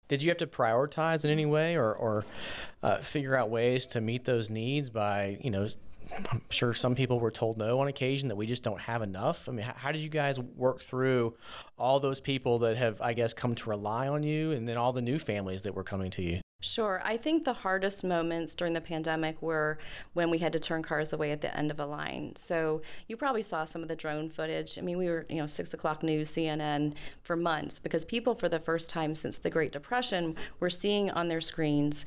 Did 0.08 0.24
you 0.24 0.30
have 0.30 0.38
to 0.40 0.48
prioritize 0.48 1.24
in 1.24 1.30
any 1.30 1.46
way, 1.46 1.76
or, 1.76 1.94
or 1.94 2.26
uh, 2.82 2.98
figure 2.98 3.36
out 3.36 3.50
ways 3.50 3.86
to 3.88 4.02
meet 4.02 4.26
those 4.26 4.50
needs 4.50 4.90
by, 4.90 5.38
you 5.42 5.52
know, 5.52 5.68
I'm 6.32 6.42
sure 6.50 6.74
some 6.74 6.96
people 6.96 7.20
were 7.20 7.32
told 7.32 7.58
no 7.58 7.80
on 7.80 7.88
occasion 7.88 8.30
that 8.30 8.36
we 8.36 8.48
just 8.48 8.64
don't 8.64 8.82
have 8.82 9.02
enough. 9.02 9.48
I 9.48 9.52
mean, 9.52 9.66
how, 9.66 9.74
how, 9.76 9.92
did 9.92 10.02
you 10.02 10.10
guys 10.10 10.40
work 10.40 10.82
through 10.82 11.36
all 11.78 12.00
those 12.00 12.20
people 12.20 12.60
that 12.60 12.78
have, 12.78 13.02
I 13.02 13.14
guess, 13.14 13.34
come 13.34 13.56
to 13.56 13.70
rely 13.70 14.08
on 14.08 14.24
you 14.24 14.52
and 14.52 14.68
then 14.68 14.78
all 14.78 14.94
the 14.94 15.02
new 15.02 15.20
families 15.20 15.62
that 15.64 15.76
were 15.76 15.84
coming 15.84 16.12
to 16.12 16.22
you? 16.22 16.42
Sure. 16.62 17.02
I 17.06 17.16
think 17.16 17.46
the 17.46 17.54
hardest 17.54 18.04
moments 18.04 18.54
during 18.54 18.74
the 18.74 18.82
pandemic 18.82 19.42
were 19.42 19.78
when 20.12 20.30
we 20.30 20.40
had 20.40 20.52
to 20.52 20.60
turn 20.60 20.84
cars 20.84 21.14
away 21.14 21.32
at 21.32 21.40
the 21.40 21.56
end 21.56 21.72
of 21.72 21.80
a 21.80 21.86
line. 21.86 22.36
So 22.36 22.82
you 23.08 23.16
probably 23.16 23.44
saw 23.44 23.64
some 23.64 23.82
of 23.82 23.88
the 23.88 23.96
drone 23.96 24.30
footage. 24.30 24.78
I 24.78 24.82
mean, 24.82 24.98
we 24.98 25.08
were, 25.08 25.26
you 25.30 25.38
know, 25.38 25.46
six 25.46 25.74
o'clock 25.74 26.04
news, 26.04 26.30
CNN 26.32 26.96
for 27.24 27.38
months 27.38 27.80
because 27.80 28.04
people, 28.04 28.36
for 28.36 28.50
the 28.50 28.60
first 28.60 28.90
time 28.90 29.16
since 29.16 29.38
the 29.38 29.50
Great 29.50 29.72
Depression, 29.72 30.36
were 30.60 30.70
seeing 30.70 31.10
on 31.10 31.30
their 31.30 31.40
screens 31.40 32.06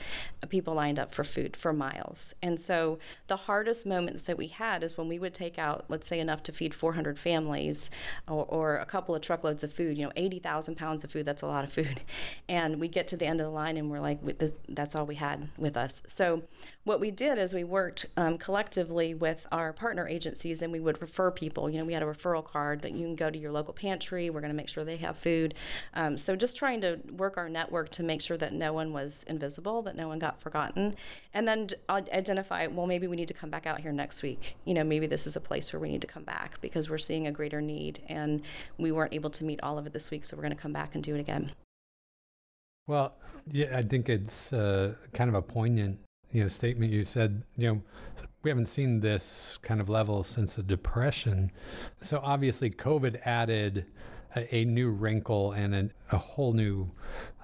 people 0.50 0.75
lined 0.75 0.99
up 0.99 1.14
for 1.14 1.25
food 1.25 1.56
for 1.56 1.73
miles. 1.73 2.35
And 2.42 2.61
so 2.61 2.99
the 3.28 3.37
hardest 3.37 3.87
moments 3.87 4.21
that 4.23 4.37
we 4.37 4.49
had 4.49 4.82
is 4.82 4.99
when 4.99 5.09
we 5.09 5.18
would 5.18 5.32
take 5.32 5.59
out, 5.59 5.87
let's 5.88 6.06
say, 6.06 6.21
enough 6.21 6.42
to 6.42 6.52
feed 6.52 6.75
400 6.75 7.18
families 7.18 7.90
or, 8.28 8.44
or 8.44 8.76
a 8.76 8.85
couple 8.85 9.14
of 9.14 9.23
truckloads 9.23 9.64
of 9.64 9.73
food, 9.73 9.97
you 9.97 10.04
know, 10.04 10.12
80,000 10.14 10.76
pounds 10.76 11.04
of 11.04 11.11
food, 11.11 11.25
that's 11.25 11.40
a 11.40 11.47
lot 11.47 11.64
of 11.64 11.73
food. 11.73 12.02
And 12.49 12.80
we 12.80 12.88
get 12.88 13.09
to 13.09 13.16
the 13.16 13.25
end 13.26 13.40
of 13.40 13.47
the 13.47 13.50
line 13.50 13.78
and 13.78 13.90
we're 13.90 14.00
like, 14.00 14.18
that's 14.69 14.95
all 14.95 15.07
we 15.07 15.15
had 15.15 15.49
with 15.59 15.77
us. 15.77 16.03
So 16.07 16.43
what 16.85 17.01
we 17.01 17.11
did 17.11 17.39
is 17.39 17.55
we 17.55 17.65
worked 17.65 18.07
um, 18.17 18.39
collectively 18.39 19.15
with 19.15 19.47
our 19.53 19.73
partner 19.73 20.09
agencies 20.09 20.63
and 20.63 20.73
we 20.73 20.81
would 20.81 21.01
refer 21.01 21.31
people. 21.31 21.71
You 21.71 21.79
know, 21.79 21.85
we 21.85 21.93
had 21.93 22.03
a 22.03 22.07
referral 22.07 22.45
card 22.45 22.83
that 22.83 22.93
you 22.93 23.05
can 23.05 23.15
go 23.15 23.31
to 23.31 23.39
your 23.39 23.53
local 23.53 23.73
pantry. 23.73 24.31
We're 24.31 24.41
going 24.41 24.51
to 24.51 24.57
make 24.57 24.69
sure 24.69 24.85
they 24.85 24.97
have 24.97 25.17
food. 25.17 25.55
Um, 25.95 26.19
so 26.19 26.35
just 26.35 26.57
trying 26.57 26.81
to 26.81 26.99
work 27.13 27.37
our 27.37 27.49
network 27.49 27.91
to 27.91 28.03
make 28.03 28.21
sure 28.21 28.37
that 28.37 28.53
no 28.53 28.73
one 28.73 28.93
was 28.93 29.25
invisible, 29.29 29.83
that 29.83 29.97
no 29.97 30.09
one 30.09 30.19
got 30.19 30.41
forgotten, 30.41 30.97
and 31.33 31.47
then 31.47 31.69
identify. 31.89 32.67
Well, 32.67 32.87
maybe 32.87 33.07
we 33.07 33.17
need 33.17 33.29
to 33.29 33.35
come 33.35 33.51
back 33.51 33.67
out 33.67 33.81
here 33.81 33.93
next 33.93 34.23
week. 34.23 34.57
You 34.65 34.75
know, 34.75 34.85
maybe 34.85 35.07
this 35.07 35.27
is 35.27 35.37
a 35.37 35.41
place 35.41 35.73
where 35.73 35.81
we 35.81 35.89
need 35.89 36.01
to 36.01 36.07
come 36.07 36.25
back 36.25 36.61
because 36.61 36.91
we're 36.91 36.99
seeing 36.99 37.27
a 37.27 37.33
greater 37.33 37.61
need 37.61 38.01
and 38.09 38.43
we 38.79 38.93
weren't 38.93 39.15
able 39.15 39.31
to 39.31 39.45
meet 39.45 39.61
all 39.63 39.79
of 39.79 39.87
it 39.87 39.93
this 39.93 40.11
week, 40.11 40.25
so 40.25 40.37
we're 40.37 40.43
going 40.43 40.57
to 40.57 40.61
come 40.61 40.73
back 40.73 40.95
and 40.95 41.05
do 41.05 41.15
it 41.15 41.21
again. 41.21 41.53
Well, 42.87 43.15
yeah, 43.51 43.77
I 43.77 43.83
think 43.83 44.09
it's 44.09 44.53
uh, 44.53 44.95
kind 45.12 45.29
of 45.29 45.35
a 45.35 45.43
poignant 45.43 45.99
you 46.33 46.43
know 46.43 46.49
statement. 46.49 46.93
You 46.93 47.05
said 47.05 47.43
you 47.57 47.69
know 47.69 47.83
we 48.43 48.51
haven't 48.51 48.69
seen 48.69 49.01
this 49.01 49.59
kind 49.62 49.81
of 49.81 49.89
level 49.89 50.25
since 50.25 50.57
the 50.57 50.62
depression. 50.62 51.53
So 52.01 52.21
obviously 52.23 52.71
covid 52.71 53.21
added 53.25 53.87
a, 54.35 54.55
a 54.55 54.65
new 54.65 54.91
wrinkle 54.91 55.53
and 55.53 55.75
an, 55.75 55.93
a 56.11 56.19
whole 56.19 56.53
new 56.53 56.91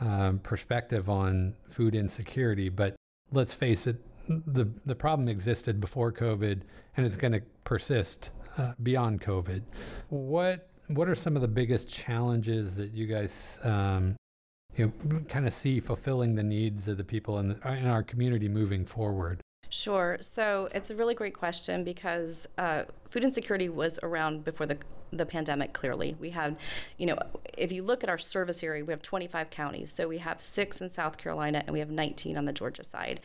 um, 0.01 0.41
perspective 0.41 1.09
on 1.09 1.55
food 1.69 1.95
insecurity. 1.95 2.69
But 2.69 2.97
let's 3.31 3.55
face 3.55 3.87
it 3.87 3.97
the 4.29 4.69
the 4.85 4.95
problem 4.95 5.29
existed 5.29 5.81
before 5.81 6.13
covid 6.13 6.63
and 6.97 7.07
it's 7.07 7.17
going 7.17 7.33
to 7.33 7.43
persist 7.65 8.31
uh, 8.57 8.73
beyond 8.83 9.21
covid. 9.21 9.63
What 10.09 10.69
what 10.89 11.09
are 11.09 11.15
some 11.15 11.37
of 11.37 11.43
the 11.43 11.49
biggest 11.49 11.89
challenges 11.89 12.77
that 12.77 12.93
you 12.93 13.07
guys 13.07 13.61
um, 13.63 14.17
you 14.79 14.93
know, 15.05 15.21
kind 15.29 15.47
of 15.47 15.53
see 15.53 15.81
fulfilling 15.81 16.35
the 16.35 16.43
needs 16.43 16.89
of 16.89 16.97
the 16.97 17.05
people 17.05 17.39
in, 17.39 17.49
the, 17.49 17.73
in 17.77 17.87
our 17.87 18.03
community 18.03 18.49
moving 18.49 18.85
forward? 18.85 19.43
Sure. 19.71 20.17
So 20.21 20.69
it's 20.73 20.91
a 20.91 20.97
really 20.97 21.15
great 21.15 21.35
question 21.35 21.85
because 21.85 22.49
uh, 22.57 22.85
food 23.11 23.25
insecurity 23.25 23.69
was 23.69 23.99
around 24.03 24.45
before 24.45 24.67
the 24.67 24.79
the 25.13 25.27
pandemic. 25.27 25.73
Clearly, 25.73 26.17
we 26.19 26.31
had, 26.31 26.57
you 26.97 27.07
know, 27.07 27.19
if 27.57 27.73
you 27.73 27.83
look 27.83 28.03
at 28.03 28.11
our 28.11 28.19
service 28.19 28.63
area, 28.63 28.85
we 28.85 28.93
have 28.93 29.03
25 29.03 29.51
counties. 29.51 29.93
So 29.93 30.09
we 30.09 30.19
have 30.19 30.41
six 30.41 30.81
in 30.81 30.89
South 30.89 31.19
Carolina 31.19 31.63
and 31.67 31.73
we 31.73 31.79
have 31.79 31.91
19 31.91 32.37
on 32.37 32.45
the 32.45 32.53
Georgia 32.53 32.85
side, 32.85 33.21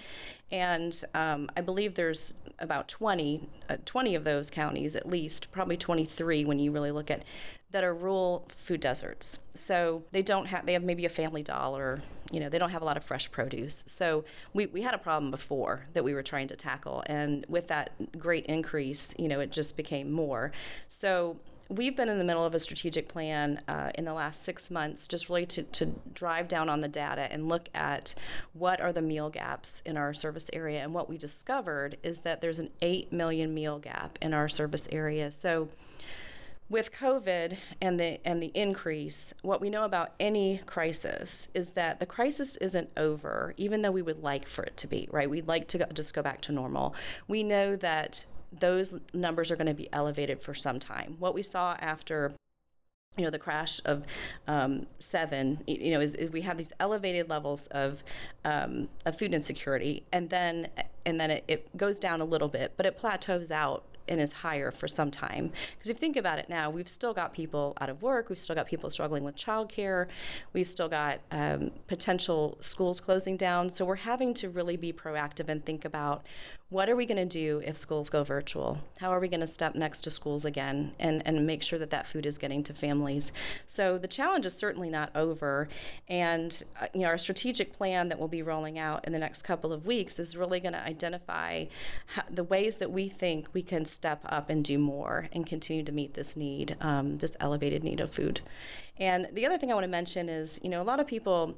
and 0.52 1.04
um, 1.14 1.50
I 1.58 1.62
believe 1.62 1.96
there's 1.96 2.36
about 2.60 2.88
20, 2.88 3.50
uh, 3.70 3.78
20 3.86 4.16
of 4.16 4.24
those 4.24 4.50
counties 4.50 4.96
at 4.96 5.08
least, 5.08 5.52
probably 5.52 5.78
23 5.78 6.46
when 6.46 6.60
you 6.60 6.72
really 6.72 6.92
look 6.92 7.10
at 7.10 7.24
that 7.74 7.84
are 7.84 7.94
rural 7.94 8.46
food 8.50 8.80
deserts. 8.80 9.40
So 9.56 10.04
they 10.12 10.22
don't 10.22 10.46
have 10.46 10.66
they 10.66 10.74
have 10.74 10.84
maybe 10.84 11.06
a 11.06 11.10
family 11.10 11.42
dollar, 11.42 12.02
you 12.32 12.40
know, 12.40 12.48
they 12.48 12.60
don't 12.60 12.70
have 12.70 12.84
a 12.84 12.86
lot 12.86 12.98
of 12.98 13.04
fresh 13.04 13.32
produce. 13.32 13.84
So 13.88 14.26
we, 14.54 14.68
we 14.68 14.84
had 14.84 14.94
a 14.94 15.00
problem 15.00 15.32
before 15.32 15.88
that 15.94 16.04
we 16.04 16.14
were 16.14 16.22
trying 16.22 16.48
to 16.50 16.56
tackle 16.56 17.04
and 17.08 17.46
with 17.50 17.68
that 17.70 17.92
great 18.18 18.46
increase, 18.46 19.16
you 19.18 19.28
know, 19.28 19.40
it 19.40 19.52
just 19.52 19.76
became 19.76 20.12
more. 20.12 20.52
So 20.88 21.38
we've 21.70 21.96
been 21.96 22.10
in 22.10 22.18
the 22.18 22.24
middle 22.24 22.46
of 22.46 22.54
a 22.54 22.60
strategic 22.60 23.08
plan 23.08 23.62
uh, 23.68 23.92
in 23.96 24.06
the 24.06 24.14
last 24.14 24.44
six 24.44 24.70
months, 24.70 25.08
just 25.08 25.30
really 25.30 25.46
to, 25.48 25.64
to 25.64 25.94
drive 26.14 26.48
down 26.48 26.70
on 26.70 26.82
the 26.82 26.88
data 26.88 27.32
and 27.32 27.50
look 27.50 27.70
at 27.74 28.14
what 28.54 28.82
are 28.82 28.94
the 28.94 29.02
meal 29.02 29.30
gaps 29.30 29.82
in 29.86 29.98
our 29.98 30.14
service 30.14 30.50
area. 30.54 30.82
And 30.82 30.94
what 30.94 31.10
we 31.10 31.18
discovered 31.18 31.98
is 32.04 32.20
that 32.20 32.42
there's 32.42 32.60
an 32.60 32.70
8 32.82 33.12
million 33.12 33.54
meal 33.54 33.80
gap 33.80 34.20
in 34.22 34.34
our 34.34 34.50
service 34.50 34.88
area. 34.92 35.32
So 35.32 35.70
with 36.70 36.92
COVID 36.92 37.58
and 37.82 38.00
the 38.00 38.26
and 38.26 38.42
the 38.42 38.52
increase, 38.56 39.34
what 39.42 39.62
we 39.62 39.70
know 39.70 39.84
about 39.84 40.14
any 40.20 40.60
crisis 40.66 41.48
is 41.54 41.72
that 41.72 42.00
the 42.00 42.06
crisis 42.06 42.56
isn't 42.58 42.90
over, 42.98 43.54
even 43.58 43.82
though 43.82 43.92
we 43.92 44.02
would 44.02 44.24
like 44.24 44.48
for 44.48 44.64
it 44.64 44.76
to 44.78 44.88
be. 44.88 45.08
Right? 45.12 45.30
We'd 45.30 45.48
like 45.48 45.68
to 45.70 45.78
go, 45.80 45.86
just 45.94 46.14
go 46.14 46.22
back 46.22 46.42
to 46.42 46.52
normal. 46.52 46.96
We 47.28 47.44
know 47.44 47.76
that 47.76 48.26
those 48.60 48.96
numbers 49.14 49.52
are 49.52 49.56
going 49.56 49.68
to 49.68 49.74
be 49.74 49.90
elevated 49.92 50.42
for 50.42 50.54
some 50.54 50.80
time. 50.80 51.16
What 51.20 51.34
we 51.34 51.44
saw 51.44 51.76
after 51.80 52.34
you 53.18 53.24
know 53.24 53.30
the 53.30 53.40
crash 53.40 53.80
of 53.86 54.04
um, 54.48 54.88
seven 55.00 55.64
you 55.68 55.92
know 55.92 56.02
is, 56.02 56.16
is, 56.16 56.32
we 56.32 56.42
have 56.42 56.58
these 56.58 56.72
elevated 56.80 57.30
levels 57.30 57.68
of, 57.68 58.04
um, 58.44 58.90
of 59.06 59.18
food 59.20 59.36
insecurity 59.36 60.04
and 60.12 60.32
then 60.32 60.68
and 61.06 61.20
then 61.20 61.30
it, 61.30 61.44
it 61.48 61.78
goes 61.78 62.00
down 62.00 62.22
a 62.22 62.26
little 62.26 62.48
bit 62.48 62.74
but 62.76 62.88
it 62.88 62.98
plateaus 62.98 63.52
out 63.52 63.84
and 64.08 64.20
is 64.20 64.34
higher 64.34 64.72
for 64.72 64.88
some 64.88 65.12
time. 65.12 65.52
Because 65.78 65.90
if 65.90 65.98
you 65.98 66.00
think 66.00 66.18
about 66.18 66.40
it 66.40 66.50
now, 66.50 66.70
we've 66.70 66.90
still 66.90 67.14
got 67.14 67.34
people 67.34 67.74
out 67.80 67.90
of 67.90 68.02
work, 68.02 68.30
we've 68.30 68.38
still 68.38 68.56
got 68.56 68.68
people 68.68 68.90
struggling 68.90 69.24
with 69.24 69.36
childcare, 69.36 70.08
we've 70.52 70.68
still 70.68 70.90
got 70.90 71.20
um, 71.32 71.72
potential 71.88 72.58
schools 72.60 73.00
closing 73.00 73.38
down. 73.38 73.70
So 73.70 73.86
we're 73.86 73.96
having 73.96 74.34
to 74.36 74.50
really 74.50 74.78
be 74.78 74.92
proactive 74.92 75.50
and 75.50 75.66
think 75.66 75.86
about 75.86 76.26
what 76.74 76.90
are 76.90 76.96
we 76.96 77.06
going 77.06 77.18
to 77.18 77.26
do 77.26 77.62
if 77.64 77.78
schools 77.78 78.10
go 78.10 78.24
virtual? 78.24 78.80
How 79.00 79.12
are 79.12 79.20
we 79.20 79.28
going 79.28 79.42
to 79.42 79.48
step 79.48 79.76
next 79.76 80.02
to 80.02 80.10
schools 80.10 80.44
again 80.44 80.92
and, 81.00 81.22
and 81.24 81.46
make 81.46 81.62
sure 81.62 81.78
that 81.78 81.92
that 81.92 82.08
food 82.08 82.26
is 82.26 82.40
getting 82.40 82.64
to 82.64 82.74
families? 82.74 83.32
So 83.68 84.00
the 84.00 84.08
challenge 84.08 84.48
is 84.48 84.56
certainly 84.56 84.90
not 84.90 85.16
over. 85.16 85.70
And 86.10 86.64
uh, 86.82 86.88
you 86.96 87.02
know, 87.02 87.10
our 87.10 87.20
strategic 87.20 87.74
plan 87.74 88.10
that 88.10 88.18
we'll 88.18 88.28
be 88.28 88.42
rolling 88.42 88.80
out 88.80 89.06
in 89.06 89.14
the 89.14 89.20
next 89.20 89.44
couple 89.44 89.72
of 89.72 89.86
weeks 89.86 90.18
is 90.18 90.36
really 90.36 90.60
going 90.60 90.74
to 90.74 90.84
identify 90.84 91.66
how, 92.08 92.24
the 92.28 92.44
ways 92.44 92.78
that 92.78 92.92
we 92.92 93.08
think 93.08 93.50
we 93.54 93.62
can 93.62 93.86
step 93.86 94.22
up 94.26 94.50
and 94.50 94.66
do 94.66 94.80
more 94.80 95.30
and 95.32 95.46
continue 95.46 95.84
to 95.84 95.92
meet 95.92 96.16
this 96.16 96.36
need, 96.36 96.76
um, 96.82 97.20
this 97.20 97.38
elevated 97.40 97.84
need 97.84 98.02
of 98.02 98.10
food. 98.10 98.42
And 99.00 99.28
the 99.34 99.46
other 99.46 99.58
thing 99.58 99.72
I 99.72 99.74
want 99.74 99.86
to 99.86 99.90
mention 99.90 100.30
is, 100.30 100.60
you 100.64 100.70
know, 100.70 100.82
a 100.82 100.84
lot 100.84 101.00
of 101.00 101.08
people 101.08 101.56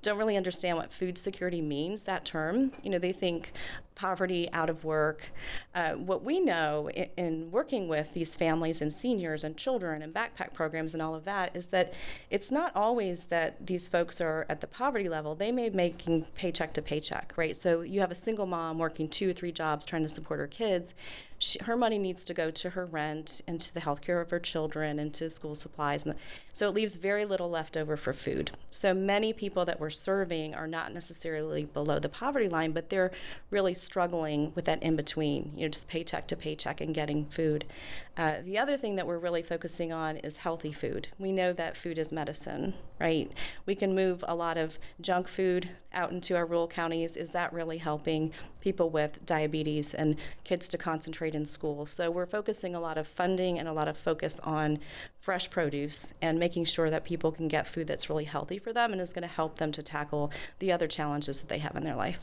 don't 0.00 0.18
really 0.18 0.36
understand 0.36 0.76
what 0.76 0.92
food 0.92 1.18
security 1.18 1.60
means, 1.60 2.02
that 2.02 2.24
term. 2.24 2.72
You 2.82 2.90
know, 2.90 2.98
they 2.98 3.12
think 3.12 3.52
poverty, 3.98 4.48
out 4.52 4.70
of 4.70 4.84
work. 4.84 5.32
Uh, 5.74 5.94
what 5.94 6.22
we 6.22 6.38
know 6.38 6.88
in, 6.90 7.08
in, 7.16 7.50
working 7.50 7.88
with 7.88 8.14
these 8.14 8.36
families 8.36 8.80
and 8.80 8.92
seniors 8.92 9.42
and 9.42 9.56
children 9.56 10.02
and 10.02 10.14
backpack 10.14 10.54
programs 10.54 10.94
and 10.94 11.02
all 11.02 11.16
of 11.16 11.24
that 11.24 11.54
is 11.54 11.66
that 11.66 11.94
it's 12.30 12.52
not 12.52 12.70
always 12.76 13.24
that 13.26 13.66
these 13.66 13.88
folks 13.88 14.20
are 14.20 14.46
at 14.48 14.60
the 14.60 14.68
poverty 14.68 15.08
level. 15.08 15.34
They 15.34 15.50
may 15.50 15.68
be 15.68 15.76
making 15.76 16.26
paycheck 16.36 16.72
to 16.74 16.82
paycheck, 16.82 17.32
right? 17.36 17.56
So 17.56 17.80
you 17.80 17.98
have 18.00 18.12
a 18.12 18.16
single 18.16 18.46
mom 18.46 18.78
working 18.78 19.08
two 19.08 19.30
or 19.30 19.32
three 19.32 19.52
jobs 19.52 19.84
trying 19.84 20.02
to 20.02 20.08
support 20.08 20.38
her 20.38 20.46
kids. 20.46 20.94
She, 21.40 21.58
her 21.60 21.76
money 21.76 21.98
needs 21.98 22.24
to 22.26 22.34
go 22.34 22.50
to 22.52 22.70
her 22.70 22.86
rent 22.86 23.42
and 23.46 23.60
to 23.60 23.74
the 23.74 23.80
health 23.80 24.00
care 24.00 24.20
of 24.20 24.30
her 24.30 24.40
children 24.40 24.98
and 25.00 25.12
to 25.14 25.28
school 25.28 25.56
supplies. 25.56 26.04
And 26.04 26.14
the, 26.14 26.18
so 26.52 26.70
leaves 26.78 26.94
very 26.94 27.24
little 27.24 27.50
left 27.50 27.76
over 27.76 27.96
for 27.96 28.12
food. 28.12 28.52
So 28.70 28.94
many 28.94 29.32
people 29.32 29.64
that 29.64 29.80
we're 29.80 29.90
serving 29.90 30.54
are 30.54 30.68
not 30.68 30.94
necessarily 30.94 31.64
below 31.64 31.98
the 31.98 32.08
poverty 32.08 32.48
line, 32.48 32.70
but 32.70 32.88
they're 32.88 33.10
really 33.50 33.74
struggling 33.74 34.52
with 34.54 34.66
that 34.66 34.80
in 34.80 34.94
between, 34.94 35.50
you 35.56 35.62
know, 35.62 35.68
just 35.70 35.88
paycheck 35.88 36.28
to 36.28 36.36
paycheck 36.36 36.80
and 36.80 36.94
getting 36.94 37.24
food. 37.26 37.64
Uh, 38.18 38.42
the 38.42 38.58
other 38.58 38.76
thing 38.76 38.96
that 38.96 39.06
we're 39.06 39.16
really 39.16 39.42
focusing 39.42 39.92
on 39.92 40.16
is 40.16 40.38
healthy 40.38 40.72
food. 40.72 41.06
We 41.20 41.30
know 41.30 41.52
that 41.52 41.76
food 41.76 41.98
is 41.98 42.12
medicine, 42.12 42.74
right? 42.98 43.32
We 43.64 43.76
can 43.76 43.94
move 43.94 44.24
a 44.26 44.34
lot 44.34 44.58
of 44.58 44.76
junk 45.00 45.28
food 45.28 45.70
out 45.92 46.10
into 46.10 46.34
our 46.34 46.44
rural 46.44 46.66
counties. 46.66 47.16
Is 47.16 47.30
that 47.30 47.52
really 47.52 47.78
helping 47.78 48.32
people 48.60 48.90
with 48.90 49.24
diabetes 49.24 49.94
and 49.94 50.16
kids 50.42 50.66
to 50.70 50.78
concentrate 50.78 51.36
in 51.36 51.46
school? 51.46 51.86
So 51.86 52.10
we're 52.10 52.26
focusing 52.26 52.74
a 52.74 52.80
lot 52.80 52.98
of 52.98 53.06
funding 53.06 53.56
and 53.56 53.68
a 53.68 53.72
lot 53.72 53.86
of 53.86 53.96
focus 53.96 54.40
on 54.42 54.80
fresh 55.20 55.48
produce 55.48 56.12
and 56.20 56.40
making 56.40 56.64
sure 56.64 56.90
that 56.90 57.04
people 57.04 57.30
can 57.30 57.46
get 57.46 57.68
food 57.68 57.86
that's 57.86 58.10
really 58.10 58.24
healthy 58.24 58.58
for 58.58 58.72
them 58.72 58.90
and 58.90 59.00
is 59.00 59.12
going 59.12 59.22
to 59.22 59.28
help 59.28 59.58
them 59.58 59.70
to 59.70 59.82
tackle 59.82 60.32
the 60.58 60.72
other 60.72 60.88
challenges 60.88 61.40
that 61.40 61.48
they 61.48 61.58
have 61.58 61.76
in 61.76 61.84
their 61.84 61.94
life. 61.94 62.18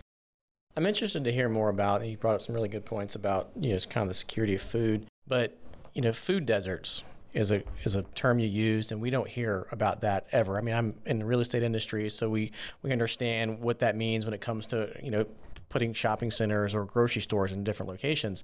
I'm 0.75 0.86
interested 0.86 1.24
to 1.24 1.32
hear 1.32 1.48
more 1.48 1.70
about. 1.70 2.06
You 2.06 2.18
brought 2.18 2.36
up 2.36 2.42
some 2.42 2.54
really 2.54 2.68
good 2.68 2.84
points 2.84 3.16
about 3.16 3.52
you 3.58 3.72
know 3.72 3.80
kind 3.90 4.04
of 4.04 4.10
the 4.10 4.14
security 4.14 4.56
of 4.56 4.62
food, 4.62 5.06
but 5.25 5.58
you 5.96 6.02
know 6.02 6.14
food 6.14 6.46
deserts 6.46 7.04
is 7.34 7.52
a 7.52 7.64
is 7.84 7.96
a 7.96 8.04
term 8.04 8.38
you 8.40 8.48
used, 8.48 8.92
and 8.92 9.02
we 9.02 9.10
don't 9.10 9.28
hear 9.28 9.68
about 9.72 10.02
that 10.02 10.28
ever. 10.32 10.58
I 10.58 10.62
mean, 10.62 10.75
I'm 10.75 10.96
in 11.06 11.20
the 11.20 11.25
real 11.25 11.40
estate 11.40 11.64
industry, 11.64 12.10
so 12.10 12.30
we 12.30 12.52
we 12.84 12.92
understand 12.92 13.60
what 13.60 13.80
that 13.80 13.96
means 13.96 14.25
when 14.25 14.34
it 14.34 14.42
comes 14.42 14.68
to 14.68 14.92
you 15.02 15.10
know 15.10 15.25
putting 15.70 15.94
shopping 15.94 16.32
centers 16.32 16.75
or 16.75 16.86
grocery 16.86 17.22
stores 17.22 17.52
in 17.52 17.64
different 17.64 17.90
locations, 17.90 18.44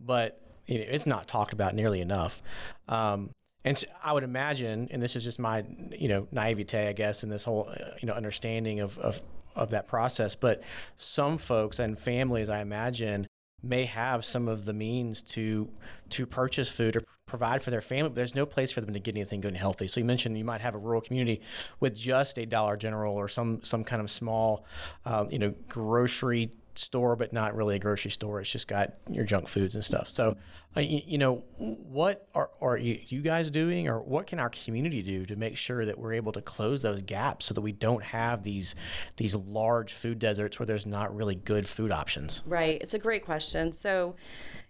but 0.00 0.40
you 0.66 0.78
know, 0.78 0.84
it's 0.88 1.06
not 1.06 1.28
talked 1.28 1.52
about 1.52 1.74
nearly 1.74 2.00
enough. 2.00 2.42
Um, 2.88 3.30
and 3.64 3.78
so 3.78 3.86
I 4.02 4.12
would 4.12 4.24
imagine, 4.24 4.88
and 4.90 5.02
this 5.02 5.16
is 5.16 5.24
just 5.24 5.38
my 5.38 5.64
you 5.96 6.08
know 6.08 6.28
naivete, 6.32 6.88
I 6.88 6.92
guess, 6.92 7.22
in 7.22 7.30
this 7.30 7.44
whole 7.44 7.68
uh, 7.70 7.90
you 8.00 8.06
know 8.06 8.14
understanding 8.14 8.80
of, 8.80 8.98
of 8.98 9.22
of 9.54 9.70
that 9.70 9.88
process. 9.88 10.34
But 10.34 10.62
some 10.96 11.38
folks 11.38 11.78
and 11.78 11.98
families, 11.98 12.48
I 12.48 12.60
imagine, 12.60 13.26
may 13.62 13.86
have 13.86 14.24
some 14.24 14.48
of 14.48 14.66
the 14.66 14.72
means 14.72 15.22
to 15.22 15.68
to 16.10 16.26
purchase 16.26 16.68
food 16.68 16.96
or 16.96 17.04
provide 17.26 17.62
for 17.62 17.70
their 17.70 17.80
family, 17.80 18.10
but 18.10 18.14
there's 18.14 18.34
no 18.34 18.46
place 18.46 18.70
for 18.72 18.80
them 18.80 18.94
to 18.94 19.00
get 19.00 19.16
anything 19.16 19.40
good 19.40 19.48
and 19.48 19.56
healthy. 19.56 19.88
So 19.88 20.00
you 20.00 20.06
mentioned 20.06 20.38
you 20.38 20.44
might 20.44 20.60
have 20.60 20.74
a 20.74 20.78
rural 20.78 21.00
community 21.00 21.40
with 21.80 21.94
just 21.94 22.38
a 22.38 22.46
Dollar 22.46 22.76
General 22.76 23.14
or 23.14 23.28
some 23.28 23.62
some 23.62 23.84
kind 23.84 24.00
of 24.00 24.10
small, 24.10 24.64
um, 25.04 25.28
you 25.30 25.38
know, 25.38 25.54
grocery 25.68 26.50
store, 26.74 27.16
but 27.16 27.32
not 27.32 27.54
really 27.54 27.76
a 27.76 27.78
grocery 27.78 28.10
store. 28.10 28.40
It's 28.40 28.50
just 28.50 28.68
got 28.68 28.94
your 29.10 29.24
junk 29.24 29.48
foods 29.48 29.74
and 29.74 29.84
stuff. 29.84 30.08
So, 30.08 30.36
uh, 30.76 30.80
you, 30.80 31.18
know, 31.18 31.36
what 31.56 32.28
are, 32.34 32.50
are 32.60 32.76
you, 32.76 33.00
you, 33.06 33.22
guys 33.22 33.50
doing, 33.50 33.88
or 33.88 34.00
what 34.00 34.26
can 34.26 34.38
our 34.38 34.50
community 34.50 35.02
do 35.02 35.24
to 35.24 35.36
make 35.36 35.56
sure 35.56 35.84
that 35.84 35.98
we're 35.98 36.12
able 36.12 36.32
to 36.32 36.42
close 36.42 36.82
those 36.82 37.00
gaps 37.02 37.46
so 37.46 37.54
that 37.54 37.62
we 37.62 37.72
don't 37.72 38.02
have 38.02 38.42
these 38.42 38.74
these 39.16 39.34
large 39.34 39.94
food 39.94 40.18
deserts 40.18 40.58
where 40.58 40.66
there's 40.66 40.86
not 40.86 41.14
really 41.16 41.34
good 41.34 41.66
food 41.68 41.90
options? 41.90 42.42
Right. 42.46 42.80
It's 42.82 42.94
a 42.94 42.98
great 42.98 43.24
question. 43.24 43.72
So 43.72 44.16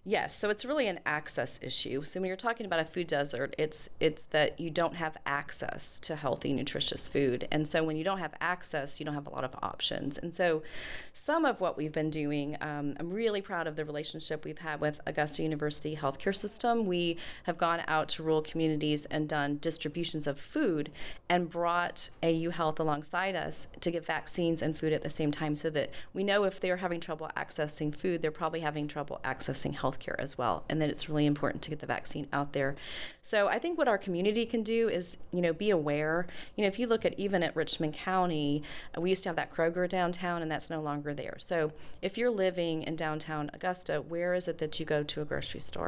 Yes, 0.08 0.38
so 0.38 0.50
it's 0.50 0.64
really 0.64 0.86
an 0.86 1.00
access 1.04 1.58
issue. 1.60 2.04
So 2.04 2.20
when 2.20 2.28
you're 2.28 2.36
talking 2.36 2.64
about 2.64 2.78
a 2.78 2.84
food 2.84 3.08
desert, 3.08 3.56
it's 3.58 3.88
it's 3.98 4.26
that 4.26 4.60
you 4.60 4.70
don't 4.70 4.94
have 4.94 5.16
access 5.26 5.98
to 5.98 6.14
healthy, 6.14 6.52
nutritious 6.52 7.08
food, 7.08 7.48
and 7.50 7.66
so 7.66 7.82
when 7.82 7.96
you 7.96 8.04
don't 8.04 8.20
have 8.20 8.32
access, 8.40 9.00
you 9.00 9.04
don't 9.04 9.16
have 9.16 9.26
a 9.26 9.30
lot 9.30 9.42
of 9.42 9.56
options. 9.64 10.16
And 10.16 10.32
so, 10.32 10.62
some 11.12 11.44
of 11.44 11.60
what 11.60 11.76
we've 11.76 11.90
been 11.90 12.10
doing, 12.10 12.56
um, 12.60 12.94
I'm 13.00 13.10
really 13.10 13.42
proud 13.42 13.66
of 13.66 13.74
the 13.74 13.84
relationship 13.84 14.44
we've 14.44 14.60
had 14.60 14.80
with 14.80 15.00
Augusta 15.08 15.42
University 15.42 15.94
Healthcare 15.96 16.34
System. 16.34 16.86
We 16.86 17.16
have 17.44 17.58
gone 17.58 17.82
out 17.88 18.08
to 18.10 18.22
rural 18.22 18.42
communities 18.42 19.06
and 19.06 19.28
done 19.28 19.58
distributions 19.60 20.26
of 20.26 20.38
food, 20.38 20.90
and 21.28 21.50
brought 21.50 22.10
AU 22.22 22.50
Health 22.50 22.78
alongside 22.78 23.34
us 23.34 23.68
to 23.80 23.90
give 23.90 24.06
vaccines 24.06 24.62
and 24.62 24.76
food 24.76 24.92
at 24.92 25.02
the 25.02 25.10
same 25.10 25.30
time, 25.30 25.56
so 25.56 25.70
that 25.70 25.90
we 26.12 26.22
know 26.22 26.44
if 26.44 26.60
they're 26.60 26.78
having 26.78 27.00
trouble 27.00 27.30
accessing 27.36 27.94
food, 27.94 28.22
they're 28.22 28.30
probably 28.30 28.60
having 28.60 28.88
trouble 28.88 29.20
accessing 29.24 29.74
healthcare 29.76 30.16
as 30.18 30.38
well, 30.38 30.64
and 30.68 30.80
that 30.80 30.90
it's 30.90 31.08
really 31.08 31.26
important 31.26 31.62
to 31.62 31.70
get 31.70 31.80
the 31.80 31.86
vaccine 31.86 32.28
out 32.32 32.52
there. 32.52 32.76
So 33.22 33.48
I 33.48 33.58
think 33.58 33.78
what 33.78 33.88
our 33.88 33.98
community 33.98 34.46
can 34.46 34.62
do 34.62 34.88
is, 34.88 35.16
you 35.32 35.40
know, 35.40 35.52
be 35.52 35.70
aware. 35.70 36.26
You 36.54 36.62
know, 36.62 36.68
if 36.68 36.78
you 36.78 36.86
look 36.86 37.04
at 37.04 37.18
even 37.18 37.42
at 37.42 37.56
Richmond 37.56 37.94
County, 37.94 38.62
uh, 38.96 39.00
we 39.00 39.10
used 39.10 39.22
to 39.24 39.28
have 39.28 39.36
that 39.36 39.52
Kroger 39.52 39.88
downtown, 39.88 40.42
and 40.42 40.50
that's 40.50 40.70
no 40.70 40.80
longer 40.80 41.12
there. 41.14 41.36
So 41.38 41.72
if 42.02 42.16
you're 42.18 42.30
living 42.30 42.82
in 42.82 42.96
downtown 42.96 43.50
Augusta, 43.52 44.00
where 44.00 44.34
is 44.34 44.48
it 44.48 44.58
that 44.58 44.78
you 44.78 44.86
go 44.86 45.02
to 45.02 45.20
a 45.22 45.24
grocery 45.24 45.60
store? 45.60 45.85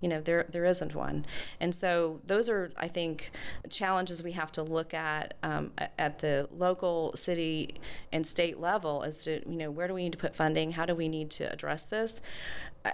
You 0.00 0.08
know 0.08 0.20
there 0.20 0.46
there 0.48 0.64
isn't 0.64 0.94
one 0.94 1.26
and 1.58 1.74
so 1.74 2.20
those 2.24 2.48
are 2.48 2.70
i 2.76 2.86
think 2.86 3.32
challenges 3.68 4.22
we 4.22 4.32
have 4.32 4.52
to 4.52 4.62
look 4.62 4.94
at 4.94 5.34
um, 5.42 5.72
at 5.98 6.20
the 6.20 6.48
local 6.56 7.12
city 7.16 7.74
and 8.12 8.24
state 8.24 8.60
level 8.60 9.02
as 9.02 9.24
to 9.24 9.42
you 9.48 9.56
know 9.56 9.70
where 9.70 9.88
do 9.88 9.94
we 9.94 10.04
need 10.04 10.12
to 10.12 10.18
put 10.18 10.36
funding 10.36 10.72
how 10.72 10.86
do 10.86 10.94
we 10.94 11.08
need 11.08 11.30
to 11.30 11.50
address 11.52 11.82
this 11.82 12.20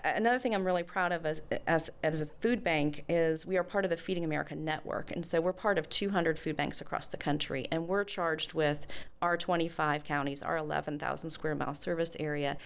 another 0.04 0.38
thing 0.38 0.54
I'm 0.54 0.64
really 0.64 0.82
proud 0.82 1.12
of 1.12 1.26
as, 1.26 1.40
as, 1.66 1.90
as 2.02 2.20
a 2.22 2.26
food 2.26 2.64
bank 2.64 3.04
is 3.08 3.46
we 3.46 3.56
are 3.56 3.64
part 3.64 3.84
of 3.84 3.90
the 3.90 3.96
Feeding 3.96 4.24
America 4.24 4.54
network. 4.54 5.10
And 5.12 5.24
so 5.24 5.40
we're 5.40 5.52
part 5.52 5.78
of 5.78 5.88
200 5.88 6.38
food 6.38 6.56
banks 6.56 6.80
across 6.80 7.06
the 7.06 7.16
country. 7.16 7.66
And 7.70 7.86
we're 7.86 8.04
charged 8.04 8.54
with 8.54 8.86
our 9.20 9.36
25 9.36 10.04
counties, 10.04 10.42
our 10.42 10.56
11,000 10.56 11.30
square 11.30 11.54
mile 11.54 11.74
service 11.74 12.16
area. 12.18 12.56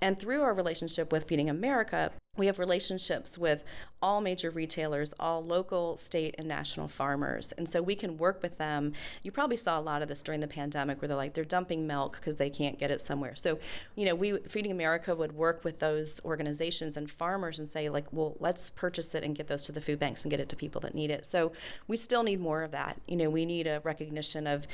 And 0.00 0.18
through 0.18 0.42
our 0.42 0.54
relationship 0.54 1.12
with 1.12 1.24
Feeding 1.24 1.48
America, 1.48 2.10
we 2.38 2.46
have 2.46 2.58
relationships 2.58 3.36
with 3.36 3.62
all 4.00 4.22
major 4.22 4.48
retailers, 4.48 5.12
all 5.20 5.44
local, 5.44 5.98
state, 5.98 6.34
and 6.38 6.48
national 6.48 6.88
farmers. 6.88 7.52
And 7.58 7.68
so 7.68 7.82
we 7.82 7.94
can 7.94 8.16
work 8.16 8.42
with 8.42 8.56
them. 8.56 8.94
You 9.22 9.30
probably 9.30 9.58
saw 9.58 9.78
a 9.78 9.82
lot 9.82 10.00
of 10.00 10.08
this 10.08 10.22
during 10.22 10.40
the 10.40 10.48
pandemic 10.48 11.02
where 11.02 11.08
they're 11.08 11.16
like, 11.16 11.34
they're 11.34 11.44
dumping 11.44 11.86
milk 11.86 12.16
because 12.18 12.36
they 12.36 12.48
can't 12.48 12.78
get 12.78 12.90
it 12.90 13.02
somewhere. 13.02 13.34
So, 13.34 13.58
you 13.96 14.06
know, 14.06 14.14
we, 14.14 14.38
Feeding 14.38 14.72
America 14.72 15.14
would 15.14 15.32
work 15.32 15.62
with 15.62 15.78
those 15.78 16.22
organizations 16.24 16.96
and 16.96 17.10
farmers 17.10 17.58
and 17.58 17.68
say, 17.68 17.90
like, 17.90 18.06
well, 18.12 18.34
let's 18.40 18.70
purchase 18.70 19.14
it 19.14 19.24
and 19.24 19.36
get 19.36 19.48
those 19.48 19.62
to 19.64 19.72
the 19.72 19.82
food 19.82 19.98
banks 19.98 20.24
and 20.24 20.30
get 20.30 20.40
it 20.40 20.48
to 20.48 20.56
people 20.56 20.80
that 20.80 20.94
need 20.94 21.10
it. 21.10 21.26
So 21.26 21.52
we 21.86 21.98
still 21.98 22.22
need 22.22 22.40
more 22.40 22.62
of 22.62 22.70
that. 22.70 22.98
You 23.06 23.16
know, 23.16 23.28
we 23.28 23.44
need 23.44 23.66
a 23.66 23.80
recognition 23.84 24.46
of 24.46 24.66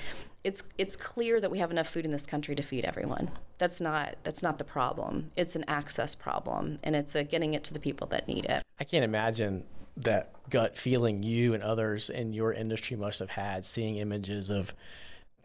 it's 0.44 0.62
it's 0.78 0.96
clear 0.96 1.40
that 1.40 1.50
we 1.50 1.58
have 1.58 1.70
enough 1.70 1.88
food 1.88 2.04
in 2.04 2.12
this 2.12 2.26
country 2.26 2.54
to 2.54 2.62
feed 2.62 2.84
everyone. 2.84 3.30
That's 3.58 3.80
not 3.80 4.16
that's 4.22 4.42
not 4.42 4.58
the 4.58 4.64
problem. 4.64 5.30
It's 5.36 5.56
an 5.56 5.64
access 5.68 6.14
problem 6.14 6.78
and 6.82 6.94
it's 6.94 7.14
a 7.14 7.24
getting 7.24 7.54
it 7.54 7.64
to 7.64 7.74
the 7.74 7.80
people 7.80 8.06
that 8.08 8.28
need 8.28 8.44
it. 8.44 8.62
I 8.78 8.84
can't 8.84 9.04
imagine 9.04 9.64
that 9.96 10.30
gut 10.48 10.76
feeling 10.76 11.22
you 11.22 11.54
and 11.54 11.62
others 11.62 12.08
in 12.08 12.32
your 12.32 12.52
industry 12.52 12.96
must 12.96 13.18
have 13.18 13.30
had 13.30 13.64
seeing 13.64 13.96
images 13.96 14.48
of 14.48 14.74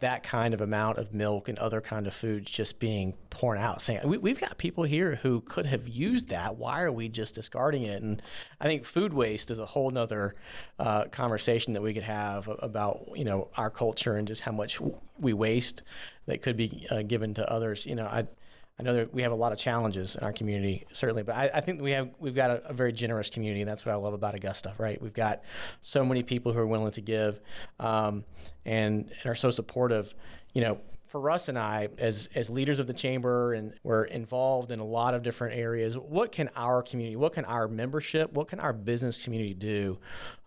that 0.04 0.22
kind 0.22 0.52
of 0.52 0.60
amount 0.60 0.98
of 0.98 1.14
milk 1.14 1.48
and 1.48 1.58
other 1.58 1.80
kind 1.80 2.06
of 2.06 2.12
foods 2.12 2.50
just 2.50 2.78
being 2.78 3.14
poured 3.30 3.56
out. 3.56 3.80
Saying 3.80 4.06
we, 4.06 4.28
have 4.28 4.38
got 4.38 4.58
people 4.58 4.84
here 4.84 5.16
who 5.22 5.40
could 5.40 5.64
have 5.64 5.88
used 5.88 6.28
that. 6.28 6.56
Why 6.56 6.82
are 6.82 6.92
we 6.92 7.08
just 7.08 7.34
discarding 7.36 7.84
it? 7.84 8.02
And 8.02 8.20
i 8.60 8.64
think 8.66 8.84
food 8.84 9.14
waste 9.14 9.50
is 9.50 9.58
a 9.58 9.64
whole 9.64 9.90
nother 9.90 10.34
uh, 10.78 11.06
conversation 11.06 11.72
that 11.72 11.80
we 11.80 11.94
could 11.94 12.02
have 12.02 12.50
about 12.58 13.06
you 13.14 13.24
know 13.24 13.48
our 13.56 13.70
culture 13.70 14.16
and 14.16 14.28
just 14.28 14.42
how 14.42 14.52
much 14.52 14.78
we 15.18 15.32
waste 15.32 15.82
that 16.26 16.42
could 16.42 16.58
be 16.58 16.86
uh, 16.90 17.00
given 17.00 17.32
to 17.34 17.50
others. 17.50 17.86
You 17.86 17.94
know 17.94 18.06
i 18.06 18.26
I 18.78 18.82
know 18.82 18.94
that 18.94 19.14
we 19.14 19.22
have 19.22 19.30
a 19.30 19.36
lot 19.36 19.52
of 19.52 19.58
challenges 19.58 20.16
in 20.16 20.24
our 20.24 20.32
community, 20.32 20.84
certainly, 20.90 21.22
but 21.22 21.36
I, 21.36 21.48
I 21.54 21.60
think 21.60 21.80
we 21.80 21.92
have 21.92 22.10
we've 22.18 22.34
got 22.34 22.50
a, 22.50 22.70
a, 22.70 22.72
very 22.72 22.92
generous 22.92 23.30
community, 23.30 23.60
and 23.60 23.70
that's 23.70 23.86
what 23.86 23.92
I 23.92 23.96
love 23.96 24.14
about 24.14 24.34
Augusta. 24.34 24.74
Right, 24.78 25.00
we've 25.00 25.14
got 25.14 25.42
so 25.80 26.04
many 26.04 26.24
people 26.24 26.52
who 26.52 26.58
are 26.58 26.66
willing 26.66 26.90
to 26.92 27.00
give, 27.00 27.40
um, 27.78 28.24
and, 28.64 29.12
and 29.22 29.26
are 29.30 29.36
so 29.36 29.50
supportive. 29.50 30.12
You 30.54 30.62
know, 30.62 30.80
for 31.04 31.20
Russ 31.20 31.48
and 31.48 31.56
I, 31.56 31.88
as 31.98 32.28
as 32.34 32.50
leaders 32.50 32.80
of 32.80 32.88
the 32.88 32.92
chamber, 32.92 33.54
and 33.54 33.74
we're 33.84 34.06
involved 34.06 34.72
in 34.72 34.80
a 34.80 34.84
lot 34.84 35.14
of 35.14 35.22
different 35.22 35.56
areas. 35.56 35.96
What 35.96 36.32
can 36.32 36.50
our 36.56 36.82
community, 36.82 37.14
what 37.14 37.32
can 37.32 37.44
our 37.44 37.68
membership, 37.68 38.32
what 38.32 38.48
can 38.48 38.58
our 38.58 38.72
business 38.72 39.22
community 39.22 39.54
do 39.54 40.00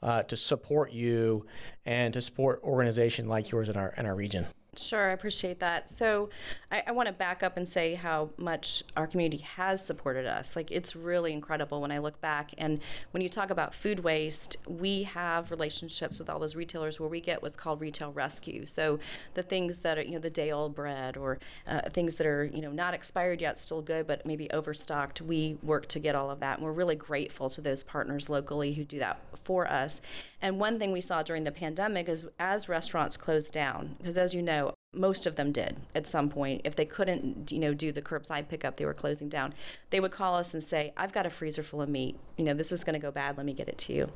uh, 0.03 0.24
to 0.24 0.36
support 0.36 0.91
you 0.91 1.46
and 1.86 2.13
to 2.13 2.22
support 2.22 2.60
organization 2.62 3.29
like 3.29 3.51
yours 3.51 3.69
in 3.69 3.77
our 3.77 3.93
in 3.98 4.05
our 4.05 4.15
region? 4.15 4.48
Sure, 4.77 5.10
I 5.10 5.13
appreciate 5.13 5.60
that. 5.60 5.89
So, 5.89 6.29
I, 6.72 6.84
I 6.88 6.91
want 6.91 7.07
to 7.07 7.13
back 7.13 7.43
up 7.43 7.57
and 7.57 7.67
say 7.67 7.96
how 7.96 8.29
much 8.38 8.84
our 8.96 9.07
community 9.07 9.43
has 9.43 9.84
supported 9.84 10.25
us. 10.25 10.55
Like, 10.55 10.72
it's 10.72 10.96
really 10.96 11.34
incredible 11.34 11.81
when 11.81 11.91
I 11.91 11.98
look 11.98 12.19
back. 12.22 12.53
And 12.57 12.79
when 13.12 13.22
you 13.22 13.29
talk 13.29 13.50
about 13.50 13.74
food 13.74 14.01
waste, 14.01 14.57
we 14.68 15.03
have 15.03 15.50
relationships 15.51 16.20
with 16.20 16.29
all 16.29 16.40
those 16.40 16.55
retailers 16.55 17.00
where 17.00 17.09
we 17.09 17.22
get 17.22 17.42
what's 17.42 17.55
called 17.55 17.81
retail 17.81 18.11
rescue. 18.11 18.66
So, 18.66 19.00
the 19.33 19.44
things 19.44 19.79
that 19.79 19.98
are, 19.98 20.01
you 20.01 20.11
know, 20.11 20.20
the 20.20 20.29
day 20.29 20.51
old 20.51 20.75
bread 20.75 21.18
or 21.18 21.40
uh, 21.68 21.90
things 21.90 22.16
that 22.16 22.27
are, 22.27 22.44
you 22.44 22.61
know, 22.61 22.72
not 22.72 22.94
expired 22.94 23.42
yet, 23.42 23.59
still 23.59 23.81
good, 23.81 24.05
but 24.07 24.25
maybe 24.25 24.50
overstocked, 24.51 25.22
we 25.22 25.57
work 25.63 25.87
to 25.87 26.00
get 26.00 26.16
all 26.16 26.29
of 26.29 26.40
that. 26.42 26.57
And 26.57 26.66
we're 26.66 26.74
really 26.74 26.96
grateful 26.96 27.50
to 27.50 27.61
those 27.61 27.83
partners 27.83 28.29
locally 28.29 28.74
who 28.74 28.83
do 28.83 29.00
that 29.00 29.20
for 29.44 29.68
us. 29.68 30.01
And 30.42 30.60
one 30.60 30.78
thing 30.78 30.92
we 30.92 31.02
saw 31.02 31.24
during 31.24 31.44
the 31.44 31.52
pandemic 31.52 32.08
is 32.08 32.28
as 32.40 32.70
restaurants 32.70 33.18
closed 33.18 33.54
down, 33.54 33.96
because 33.98 34.18
as 34.18 34.34
you 34.34 34.42
know, 34.42 34.74
most 34.94 35.26
of 35.26 35.36
them 35.36 35.52
did 35.52 35.78
at 35.94 36.08
some 36.08 36.30
point. 36.30 36.62
If 36.64 36.76
they 36.76 36.86
couldn't, 36.86 37.52
you 37.52 37.60
know, 37.60 37.74
do 37.74 37.92
the 37.92 38.02
curbside 38.02 38.48
pickup, 38.48 38.78
they 38.78 38.86
were 38.86 38.94
closing 38.94 39.30
down. 39.30 39.54
They 39.90 40.00
would 40.00 40.12
call 40.12 40.36
us 40.36 40.54
and 40.54 40.64
say, 40.64 40.94
"I've 40.96 41.12
got 41.12 41.26
a 41.26 41.30
freezer 41.30 41.64
full 41.64 41.82
of 41.82 41.90
meat. 41.90 42.18
You 42.38 42.46
know, 42.46 42.54
this 42.54 42.72
is 42.72 42.84
going 42.84 42.94
to 42.94 43.00
go 43.00 43.12
bad. 43.12 43.38
Let 43.38 43.46
me 43.46 43.54
get 43.54 43.68
it 43.68 43.78
to 43.80 43.94
you." 43.94 44.10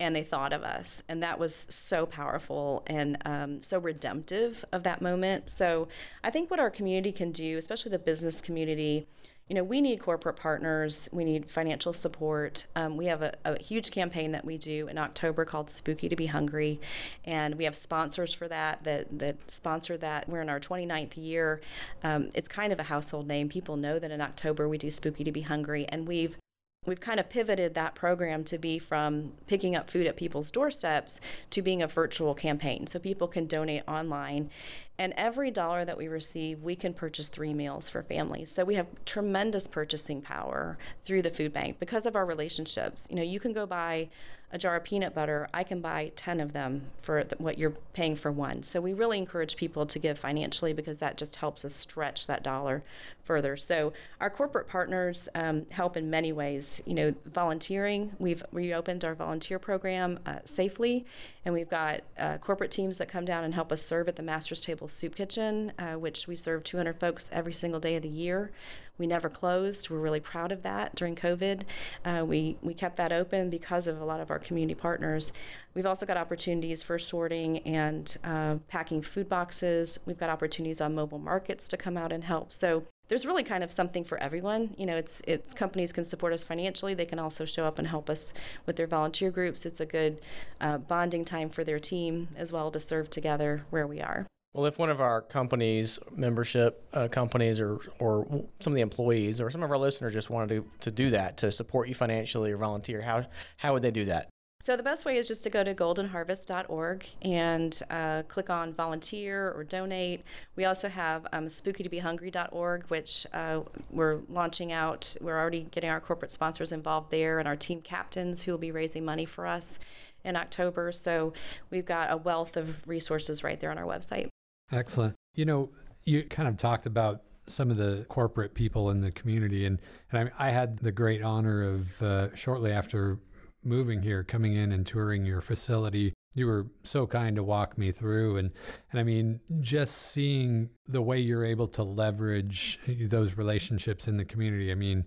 And 0.00 0.14
they 0.14 0.22
thought 0.22 0.52
of 0.52 0.62
us, 0.62 1.02
and 1.08 1.22
that 1.22 1.38
was 1.38 1.54
so 1.54 2.06
powerful 2.06 2.82
and 2.86 3.18
um, 3.24 3.62
so 3.62 3.78
redemptive 3.78 4.64
of 4.72 4.82
that 4.84 5.02
moment. 5.02 5.50
So 5.50 5.88
I 6.22 6.30
think 6.30 6.50
what 6.50 6.60
our 6.60 6.70
community 6.70 7.12
can 7.12 7.30
do, 7.30 7.58
especially 7.58 7.90
the 7.90 7.98
business 7.98 8.40
community 8.40 9.06
you 9.48 9.54
know, 9.54 9.62
we 9.62 9.82
need 9.82 10.00
corporate 10.00 10.36
partners, 10.36 11.08
we 11.12 11.24
need 11.24 11.50
financial 11.50 11.92
support. 11.92 12.66
Um, 12.74 12.96
we 12.96 13.06
have 13.06 13.20
a, 13.20 13.34
a, 13.44 13.62
huge 13.62 13.90
campaign 13.90 14.32
that 14.32 14.44
we 14.44 14.56
do 14.56 14.88
in 14.88 14.96
October 14.96 15.44
called 15.44 15.68
Spooky 15.68 16.08
to 16.08 16.16
Be 16.16 16.26
Hungry, 16.26 16.80
and 17.24 17.56
we 17.56 17.64
have 17.64 17.76
sponsors 17.76 18.32
for 18.32 18.48
that 18.48 18.84
that, 18.84 19.18
that 19.18 19.36
sponsor 19.48 19.98
that. 19.98 20.28
We're 20.30 20.40
in 20.40 20.48
our 20.48 20.60
29th 20.60 21.18
year. 21.18 21.60
Um, 22.02 22.30
it's 22.34 22.48
kind 22.48 22.72
of 22.72 22.80
a 22.80 22.84
household 22.84 23.28
name. 23.28 23.50
People 23.50 23.76
know 23.76 23.98
that 23.98 24.10
in 24.10 24.22
October 24.22 24.66
we 24.66 24.78
do 24.78 24.90
Spooky 24.90 25.24
to 25.24 25.32
Be 25.32 25.42
Hungry, 25.42 25.86
and 25.90 26.08
we've 26.08 26.38
we've 26.86 27.00
kind 27.00 27.20
of 27.20 27.28
pivoted 27.28 27.74
that 27.74 27.94
program 27.94 28.44
to 28.44 28.58
be 28.58 28.78
from 28.78 29.32
picking 29.46 29.76
up 29.76 29.90
food 29.90 30.06
at 30.06 30.16
people's 30.16 30.50
doorsteps 30.50 31.20
to 31.50 31.62
being 31.62 31.82
a 31.82 31.86
virtual 31.86 32.34
campaign 32.34 32.86
so 32.86 32.98
people 32.98 33.28
can 33.28 33.46
donate 33.46 33.82
online 33.88 34.50
and 34.98 35.12
every 35.16 35.50
dollar 35.50 35.84
that 35.84 35.96
we 35.96 36.08
receive 36.08 36.62
we 36.62 36.76
can 36.76 36.94
purchase 36.94 37.28
three 37.28 37.52
meals 37.54 37.88
for 37.88 38.02
families 38.02 38.50
so 38.50 38.64
we 38.64 38.74
have 38.74 38.86
tremendous 39.04 39.66
purchasing 39.66 40.20
power 40.20 40.78
through 41.04 41.22
the 41.22 41.30
food 41.30 41.52
bank 41.52 41.78
because 41.78 42.06
of 42.06 42.14
our 42.16 42.26
relationships 42.26 43.06
you 43.10 43.16
know 43.16 43.22
you 43.22 43.40
can 43.40 43.52
go 43.52 43.66
buy 43.66 44.08
a 44.54 44.58
jar 44.58 44.76
of 44.76 44.84
peanut 44.84 45.12
butter, 45.12 45.48
I 45.52 45.64
can 45.64 45.80
buy 45.80 46.12
10 46.14 46.38
of 46.38 46.52
them 46.52 46.82
for 47.02 47.24
what 47.38 47.58
you're 47.58 47.74
paying 47.92 48.14
for 48.14 48.30
one. 48.30 48.62
So 48.62 48.80
we 48.80 48.94
really 48.94 49.18
encourage 49.18 49.56
people 49.56 49.84
to 49.84 49.98
give 49.98 50.16
financially 50.16 50.72
because 50.72 50.98
that 50.98 51.16
just 51.16 51.34
helps 51.36 51.64
us 51.64 51.74
stretch 51.74 52.28
that 52.28 52.44
dollar 52.44 52.84
further. 53.24 53.56
So 53.56 53.92
our 54.20 54.30
corporate 54.30 54.68
partners 54.68 55.28
um, 55.34 55.66
help 55.70 55.96
in 55.96 56.08
many 56.08 56.32
ways. 56.32 56.80
You 56.86 56.94
know, 56.94 57.14
volunteering, 57.26 58.12
we've 58.20 58.44
reopened 58.52 59.04
our 59.04 59.16
volunteer 59.16 59.58
program 59.58 60.20
uh, 60.24 60.38
safely, 60.44 61.04
and 61.44 61.52
we've 61.52 61.68
got 61.68 62.02
uh, 62.16 62.38
corporate 62.38 62.70
teams 62.70 62.98
that 62.98 63.08
come 63.08 63.24
down 63.24 63.42
and 63.42 63.54
help 63.54 63.72
us 63.72 63.82
serve 63.82 64.08
at 64.08 64.14
the 64.14 64.22
Master's 64.22 64.60
Table 64.60 64.83
Soup 64.88 65.14
Kitchen, 65.14 65.72
uh, 65.78 65.94
which 65.94 66.26
we 66.26 66.36
serve 66.36 66.64
200 66.64 66.98
folks 66.98 67.30
every 67.32 67.52
single 67.52 67.80
day 67.80 67.96
of 67.96 68.02
the 68.02 68.08
year. 68.08 68.50
We 68.96 69.06
never 69.06 69.28
closed. 69.28 69.90
We're 69.90 69.98
really 69.98 70.20
proud 70.20 70.52
of 70.52 70.62
that 70.62 70.94
during 70.94 71.16
COVID. 71.16 71.62
Uh, 72.04 72.24
we, 72.24 72.56
we 72.62 72.74
kept 72.74 72.96
that 72.96 73.12
open 73.12 73.50
because 73.50 73.86
of 73.86 74.00
a 74.00 74.04
lot 74.04 74.20
of 74.20 74.30
our 74.30 74.38
community 74.38 74.74
partners. 74.74 75.32
We've 75.74 75.86
also 75.86 76.06
got 76.06 76.16
opportunities 76.16 76.82
for 76.82 76.98
sorting 76.98 77.58
and 77.60 78.16
uh, 78.22 78.56
packing 78.68 79.02
food 79.02 79.28
boxes. 79.28 79.98
We've 80.06 80.18
got 80.18 80.30
opportunities 80.30 80.80
on 80.80 80.94
mobile 80.94 81.18
markets 81.18 81.66
to 81.68 81.76
come 81.76 81.96
out 81.96 82.12
and 82.12 82.22
help. 82.22 82.52
So 82.52 82.84
there's 83.08 83.26
really 83.26 83.42
kind 83.42 83.62
of 83.62 83.70
something 83.70 84.04
for 84.04 84.18
everyone. 84.18 84.74
You 84.78 84.86
know, 84.86 84.96
it's 84.96 85.20
it's 85.26 85.52
companies 85.52 85.92
can 85.92 86.04
support 86.04 86.32
us 86.32 86.42
financially. 86.44 86.94
They 86.94 87.04
can 87.04 87.18
also 87.18 87.44
show 87.44 87.66
up 87.66 87.78
and 87.78 87.88
help 87.88 88.08
us 88.08 88.32
with 88.64 88.76
their 88.76 88.86
volunteer 88.86 89.30
groups. 89.30 89.66
It's 89.66 89.80
a 89.80 89.86
good 89.86 90.20
uh, 90.60 90.78
bonding 90.78 91.24
time 91.24 91.50
for 91.50 91.64
their 91.64 91.78
team 91.78 92.28
as 92.36 92.52
well 92.52 92.70
to 92.70 92.80
serve 92.80 93.10
together 93.10 93.66
where 93.70 93.86
we 93.86 94.00
are. 94.00 94.26
Well, 94.54 94.66
if 94.66 94.78
one 94.78 94.88
of 94.88 95.00
our 95.00 95.20
companies, 95.20 95.98
membership 96.14 96.86
uh, 96.92 97.08
companies, 97.08 97.58
or 97.58 97.80
or 97.98 98.24
some 98.60 98.72
of 98.72 98.76
the 98.76 98.82
employees, 98.82 99.40
or 99.40 99.50
some 99.50 99.64
of 99.64 99.70
our 99.70 99.78
listeners 99.78 100.14
just 100.14 100.30
wanted 100.30 100.48
to, 100.50 100.70
to 100.80 100.90
do 100.92 101.10
that 101.10 101.36
to 101.38 101.50
support 101.50 101.88
you 101.88 101.94
financially 101.94 102.52
or 102.52 102.56
volunteer, 102.56 103.02
how 103.02 103.26
how 103.56 103.72
would 103.72 103.82
they 103.82 103.90
do 103.90 104.04
that? 104.04 104.28
So 104.60 104.76
the 104.76 104.82
best 104.82 105.04
way 105.04 105.16
is 105.16 105.26
just 105.28 105.42
to 105.42 105.50
go 105.50 105.64
to 105.64 105.74
goldenharvest.org 105.74 107.06
and 107.20 107.82
uh, 107.90 108.22
click 108.28 108.48
on 108.48 108.72
volunteer 108.72 109.50
or 109.50 109.64
donate. 109.64 110.22
We 110.56 110.64
also 110.64 110.88
have 110.88 111.26
um, 111.32 111.48
spookytobehungry.org, 111.48 112.84
which 112.84 113.26
uh, 113.34 113.60
we're 113.90 114.20
launching 114.28 114.72
out. 114.72 115.16
We're 115.20 115.38
already 115.38 115.64
getting 115.64 115.90
our 115.90 116.00
corporate 116.00 116.30
sponsors 116.30 116.72
involved 116.72 117.10
there 117.10 117.40
and 117.40 117.48
our 117.48 117.56
team 117.56 117.82
captains 117.82 118.42
who 118.42 118.52
will 118.52 118.58
be 118.58 118.70
raising 118.70 119.04
money 119.04 119.26
for 119.26 119.46
us 119.46 119.78
in 120.24 120.36
October. 120.36 120.92
So 120.92 121.34
we've 121.68 121.84
got 121.84 122.10
a 122.10 122.16
wealth 122.16 122.56
of 122.56 122.88
resources 122.88 123.44
right 123.44 123.60
there 123.60 123.70
on 123.70 123.76
our 123.76 123.84
website. 123.84 124.30
Excellent. 124.72 125.14
You 125.34 125.44
know, 125.44 125.70
you 126.04 126.24
kind 126.24 126.48
of 126.48 126.56
talked 126.56 126.86
about 126.86 127.22
some 127.46 127.70
of 127.70 127.76
the 127.76 128.06
corporate 128.08 128.54
people 128.54 128.90
in 128.90 129.00
the 129.00 129.10
community, 129.10 129.66
and, 129.66 129.80
and 130.10 130.30
I, 130.38 130.48
I 130.48 130.50
had 130.50 130.78
the 130.78 130.92
great 130.92 131.22
honor 131.22 131.62
of 131.62 132.02
uh, 132.02 132.34
shortly 132.34 132.72
after 132.72 133.18
moving 133.64 134.02
here, 134.02 134.22
coming 134.22 134.54
in 134.54 134.72
and 134.72 134.86
touring 134.86 135.24
your 135.24 135.40
facility. 135.40 136.12
You 136.34 136.46
were 136.46 136.66
so 136.82 137.06
kind 137.06 137.36
to 137.36 137.44
walk 137.44 137.78
me 137.78 137.92
through 137.92 138.38
and 138.38 138.50
and 138.90 138.98
I 138.98 139.04
mean 139.04 139.38
just 139.60 139.94
seeing 139.94 140.68
the 140.88 141.00
way 141.00 141.20
you're 141.20 141.44
able 141.44 141.68
to 141.68 141.84
leverage 141.84 142.80
those 143.08 143.36
relationships 143.36 144.08
in 144.08 144.16
the 144.16 144.24
community. 144.24 144.72
I 144.72 144.74
mean, 144.74 145.04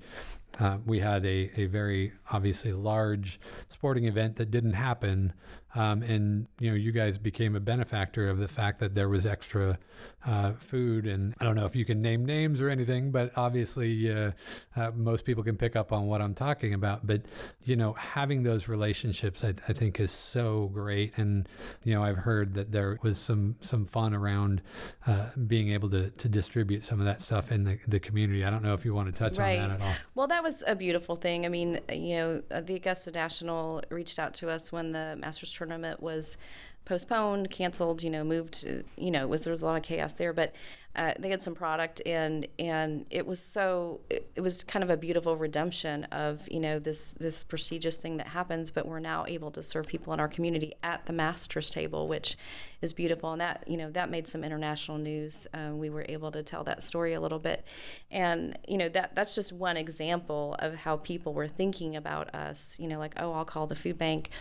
uh, 0.59 0.77
we 0.85 1.01
had 1.01 1.25
a, 1.25 1.51
a 1.59 1.65
very 1.65 2.13
obviously 2.31 2.71
large 2.71 3.41
sporting 3.67 4.05
event 4.05 4.37
that 4.37 4.51
didn't 4.51 4.73
happen 4.73 5.33
um, 5.77 6.01
and 6.01 6.47
you 6.59 6.71
know, 6.71 6.75
you 6.75 6.91
guys 6.91 7.19
became 7.19 7.55
a 7.55 7.59
benefactor 7.59 8.29
of 8.29 8.39
the 8.39 8.47
fact 8.47 8.79
that 8.79 8.95
there 8.95 9.07
was 9.07 9.27
extra 9.27 9.77
uh, 10.25 10.53
food. 10.53 11.07
And 11.07 11.33
I 11.39 11.45
don't 11.45 11.55
know 11.55 11.65
if 11.65 11.75
you 11.75 11.85
can 11.85 12.01
name 12.01 12.25
names 12.25 12.59
or 12.59 12.69
anything, 12.69 13.11
but 13.11 13.31
obviously 13.37 14.11
uh, 14.11 14.31
uh, 14.75 14.91
most 14.95 15.25
people 15.25 15.43
can 15.43 15.57
pick 15.57 15.75
up 15.75 15.91
on 15.93 16.07
what 16.07 16.21
I'm 16.21 16.33
talking 16.33 16.73
about. 16.73 17.05
But 17.05 17.23
you 17.63 17.75
know, 17.75 17.93
having 17.93 18.43
those 18.43 18.67
relationships, 18.67 19.43
I, 19.43 19.53
I, 19.67 19.73
think, 19.73 19.99
is 19.99 20.11
so 20.11 20.69
great. 20.73 21.13
And 21.17 21.47
you 21.83 21.93
know, 21.93 22.03
I've 22.03 22.17
heard 22.17 22.55
that 22.55 22.71
there 22.71 22.97
was 23.03 23.17
some 23.17 23.55
some 23.61 23.85
fun 23.85 24.13
around 24.13 24.61
uh, 25.05 25.29
being 25.47 25.71
able 25.71 25.89
to 25.89 26.09
to 26.09 26.29
distribute 26.29 26.83
some 26.83 26.99
of 26.99 27.05
that 27.05 27.21
stuff 27.21 27.51
in 27.51 27.63
the, 27.63 27.79
the 27.87 27.99
community. 27.99 28.43
I 28.43 28.49
don't 28.49 28.63
know 28.63 28.73
if 28.73 28.83
you 28.83 28.93
want 28.93 29.13
to 29.13 29.17
touch 29.17 29.37
right. 29.37 29.59
on 29.59 29.69
that 29.69 29.75
at 29.75 29.81
all. 29.81 29.93
Well, 30.15 30.27
that 30.27 30.43
was 30.43 30.63
a 30.67 30.75
beautiful 30.75 31.15
thing. 31.15 31.45
I 31.45 31.49
mean, 31.49 31.79
you 31.91 32.15
know, 32.15 32.41
the 32.61 32.75
Augusta 32.75 33.11
National 33.11 33.83
reached 33.89 34.19
out 34.19 34.33
to 34.35 34.49
us 34.49 34.71
when 34.71 34.91
the 34.91 35.15
Masters 35.17 35.53
tournament 35.53 36.01
was 36.01 36.37
postponed, 36.87 37.49
canceled, 37.49 38.01
you 38.01 38.09
know, 38.09 38.23
moved, 38.23 38.65
you 38.97 39.11
know, 39.11 39.27
was 39.27 39.43
there 39.43 39.51
was 39.51 39.61
a 39.61 39.65
lot 39.65 39.75
of 39.75 39.83
chaos 39.83 40.13
there, 40.13 40.31
but 40.31 40.53
uh, 40.97 41.13
they 41.19 41.29
had 41.29 41.41
some 41.41 41.53
product 41.53 42.01
and 42.05 42.47
and 42.57 43.05
it 43.11 43.25
was 43.25 43.39
so 43.39 44.01
it, 44.09 44.29
it, 44.35 44.41
was 44.41 44.63
kind 44.63 44.81
of 44.81 44.89
a 44.89 44.97
beautiful 44.97 45.35
redemption 45.35 46.05
of 46.05 46.47
you 46.49 46.59
know 46.59 46.79
this 46.79 47.13
this 47.13 47.43
prestigious 47.43 47.97
thing 47.97 48.17
that 48.17 48.27
happens, 48.29 48.71
but 48.71 48.87
we're 48.87 48.99
now 48.99 49.23
able 49.27 49.51
to 49.51 49.61
serve 49.61 49.85
people 49.85 50.11
in 50.13 50.19
our 50.19 50.27
community 50.27 50.73
at 50.81 51.05
the 51.05 51.13
masters 51.13 51.69
table, 51.69 52.07
which 52.07 52.35
is 52.81 52.93
beautiful, 52.93 53.31
and 53.31 53.41
that 53.41 53.63
you 53.67 53.77
know 53.77 53.91
that 53.91 54.09
made 54.09 54.27
some 54.27 54.43
international 54.43 54.97
news. 54.97 55.45
Uh, 55.53 55.71
we 55.73 55.89
were 55.89 56.05
able 56.09 56.31
to 56.31 56.41
tell 56.41 56.63
that 56.63 56.81
story 56.81 57.13
a 57.13 57.21
little 57.21 57.39
bit, 57.39 57.63
and 58.09 58.57
you 58.67 58.77
know 58.77 58.89
that 58.89 59.15
that's 59.15 59.35
just 59.35 59.53
one 59.53 59.77
example 59.77 60.55
of 60.59 60.73
how 60.73 60.97
people 60.97 61.33
were 61.33 61.47
thinking 61.47 61.95
about 61.95 62.33
us. 62.33 62.75
You 62.79 62.87
know, 62.87 62.97
like 62.97 63.13
oh, 63.17 63.33
I'll 63.33 63.45
call 63.45 63.67
the 63.67 63.75
food 63.75 63.99
bank, 63.99 64.31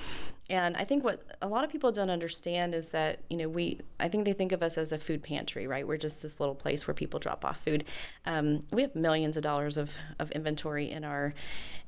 and 0.49 0.77
I 0.77 0.85
think 0.85 1.03
what 1.03 1.23
a 1.42 1.49
lot 1.49 1.64
of 1.64 1.71
people 1.71 1.90
don't 1.92 2.11
understand 2.11 2.75
is 2.75 2.88
that 2.88 3.21
you 3.29 3.37
know 3.37 3.49
we 3.49 3.81
I 3.99 4.09
think 4.09 4.25
they 4.25 4.33
think 4.33 4.53
of 4.53 4.62
us 4.62 4.79
as 4.79 4.92
a 4.92 4.99
food 4.99 5.23
pantry, 5.23 5.66
right? 5.66 5.87
We're 5.87 5.97
just 5.97 6.23
this 6.23 6.38
little 6.38 6.45
place 6.54 6.87
where 6.87 6.94
people 6.94 7.20
drop 7.20 7.44
off 7.44 7.62
food. 7.62 7.85
Um, 8.24 8.64
we 8.70 8.82
have 8.82 8.94
millions 8.94 9.37
of 9.37 9.42
dollars 9.42 9.76
of, 9.76 9.94
of 10.18 10.30
inventory 10.32 10.90
in 10.90 11.04
our 11.04 11.35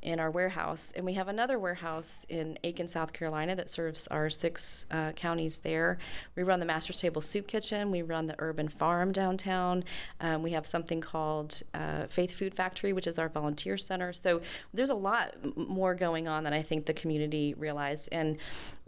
in 0.00 0.20
our 0.20 0.30
warehouse, 0.30 0.92
and 0.94 1.04
we 1.04 1.14
have 1.14 1.26
another 1.26 1.58
warehouse 1.58 2.24
in 2.28 2.56
Aiken, 2.62 2.86
South 2.86 3.12
Carolina, 3.12 3.56
that 3.56 3.68
serves 3.68 4.06
our 4.06 4.30
six 4.30 4.86
uh, 4.92 5.10
counties 5.12 5.58
there. 5.58 5.98
We 6.36 6.44
run 6.44 6.60
the 6.60 6.66
Master's 6.66 7.00
Table 7.00 7.20
Soup 7.20 7.48
Kitchen. 7.48 7.90
We 7.90 8.02
run 8.02 8.28
the 8.28 8.36
Urban 8.38 8.68
Farm 8.68 9.10
downtown. 9.10 9.82
Um, 10.20 10.44
we 10.44 10.52
have 10.52 10.68
something 10.68 11.00
called 11.00 11.62
uh, 11.74 12.06
Faith 12.06 12.30
Food 12.30 12.54
Factory, 12.54 12.92
which 12.92 13.08
is 13.08 13.18
our 13.18 13.28
volunteer 13.28 13.76
center. 13.76 14.12
So 14.12 14.40
there's 14.72 14.90
a 14.90 14.94
lot 14.94 15.34
more 15.56 15.96
going 15.96 16.28
on 16.28 16.44
than 16.44 16.52
I 16.52 16.62
think 16.62 16.86
the 16.86 16.94
community 16.94 17.54
realized. 17.54 18.08
And 18.12 18.38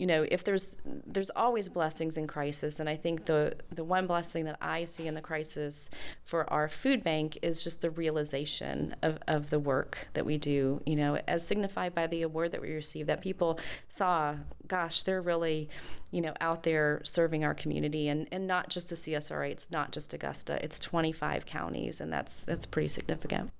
you 0.00 0.06
know, 0.06 0.24
if 0.30 0.44
there's 0.44 0.76
there's 1.06 1.28
always 1.36 1.68
blessings 1.68 2.16
in 2.16 2.26
crisis, 2.26 2.80
and 2.80 2.88
I 2.88 2.96
think 2.96 3.26
the 3.26 3.52
the 3.70 3.84
one 3.84 4.06
blessing 4.06 4.46
that 4.46 4.56
I 4.58 4.86
see 4.86 5.06
in 5.06 5.14
the 5.14 5.20
crisis 5.20 5.90
for 6.24 6.50
our 6.50 6.70
food 6.70 7.04
bank 7.04 7.36
is 7.42 7.62
just 7.62 7.82
the 7.82 7.90
realization 7.90 8.94
of, 9.02 9.18
of 9.28 9.50
the 9.50 9.58
work 9.58 10.08
that 10.14 10.24
we 10.24 10.38
do. 10.38 10.80
You 10.86 10.96
know 10.96 11.20
as 11.28 11.46
signified 11.46 11.94
by 11.94 12.06
the 12.06 12.22
award 12.22 12.52
that 12.52 12.62
we 12.62 12.72
received, 12.72 13.10
that 13.10 13.20
people 13.20 13.60
saw, 13.88 14.36
gosh, 14.66 15.02
they're 15.02 15.20
really, 15.20 15.68
you 16.10 16.22
know, 16.22 16.32
out 16.40 16.62
there 16.62 17.02
serving 17.04 17.44
our 17.44 17.52
community 17.52 18.08
and, 18.08 18.26
and 18.32 18.46
not 18.46 18.70
just 18.70 18.88
the 18.88 18.94
CSRA, 18.94 19.50
it's 19.50 19.70
not 19.70 19.92
just 19.92 20.14
Augusta, 20.14 20.58
it's 20.64 20.78
25 20.78 21.44
counties, 21.44 22.00
and 22.00 22.10
that's 22.10 22.42
that's 22.42 22.64
pretty 22.64 22.88
significant. 22.88 23.50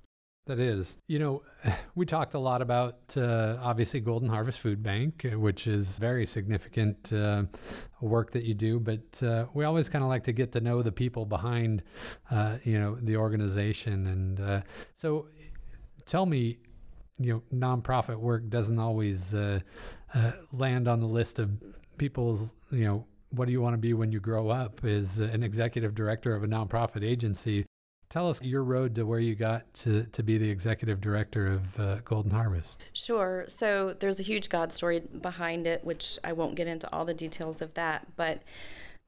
That 0.47 0.59
is. 0.59 0.97
You 1.07 1.19
know, 1.19 1.43
we 1.95 2.07
talked 2.07 2.35
a 2.35 2.39
lot 2.39 2.63
about 2.63 3.17
uh, 3.17 3.59
obviously 3.61 4.01
Golden 4.01 4.29
Harvest 4.29 4.59
Food 4.59 4.83
Bank, 4.83 5.25
uh, 5.25 5.39
which 5.39 5.67
is 5.67 5.99
very 5.99 6.27
significant 6.27 7.13
uh, 7.13 7.45
work 8.01 8.33
that 8.33 8.45
you 8.45 8.55
do, 8.55 8.81
but 8.81 9.23
uh, 9.23 9.47
we 9.55 9.65
always 9.65 9.89
kind 9.89 10.03
of 10.03 10.09
like 10.09 10.25
to 10.25 10.33
get 10.33 10.53
to 10.53 10.61
know 10.61 10.83
the 10.83 10.93
people 10.93 11.25
behind, 11.25 11.83
uh, 12.31 12.57
you 12.65 12.79
know, 12.79 12.97
the 13.03 13.17
organization. 13.17 14.07
And 14.07 14.41
uh, 14.41 14.63
so 14.97 15.29
tell 16.07 16.27
me, 16.27 16.59
you 17.19 17.35
know 17.35 17.77
nonprofit 17.77 18.17
work 18.17 18.49
doesn't 18.49 18.79
always 18.79 19.35
land 20.55 20.89
on 20.89 21.01
the 21.01 21.07
list 21.07 21.39
of 21.39 21.51
people's 21.99 22.55
you 22.71 22.85
know 22.85 23.05
what 23.33 23.45
do 23.45 23.53
you 23.53 23.61
want 23.61 23.75
to 23.75 23.79
be 23.79 23.93
when 23.93 24.11
you 24.11 24.21
grow 24.21 24.49
up 24.49 24.83
is 24.85 25.19
an 25.19 25.43
executive 25.43 25.95
director 25.95 26.35
of 26.35 26.45
a 26.45 26.47
nonprofit 26.47 27.05
agency 27.05 27.67
tell 28.11 28.29
us 28.29 28.43
your 28.43 28.63
road 28.65 28.95
to 28.97 29.05
where 29.05 29.21
you 29.21 29.35
got 29.35 29.73
to, 29.73 30.05
to 30.05 30.23
be 30.23 30.37
the 30.37 30.51
executive 30.51 31.01
director 31.01 31.47
of 31.47 31.81
uh, 31.81 31.97
golden 32.05 32.31
harvest. 32.31 32.81
Sure. 32.93 33.45
So 33.49 33.95
there's 33.99 34.21
a 34.21 34.25
huge 34.25 34.51
god 34.51 34.73
story 34.73 35.01
behind 35.01 35.67
it 35.67 35.85
which 35.85 36.19
i 36.25 36.33
won't 36.33 36.55
get 36.55 36.67
into 36.67 36.93
all 36.93 37.05
the 37.05 37.15
details 37.15 37.63
of 37.63 37.73
that 37.75 38.07
but 38.17 38.43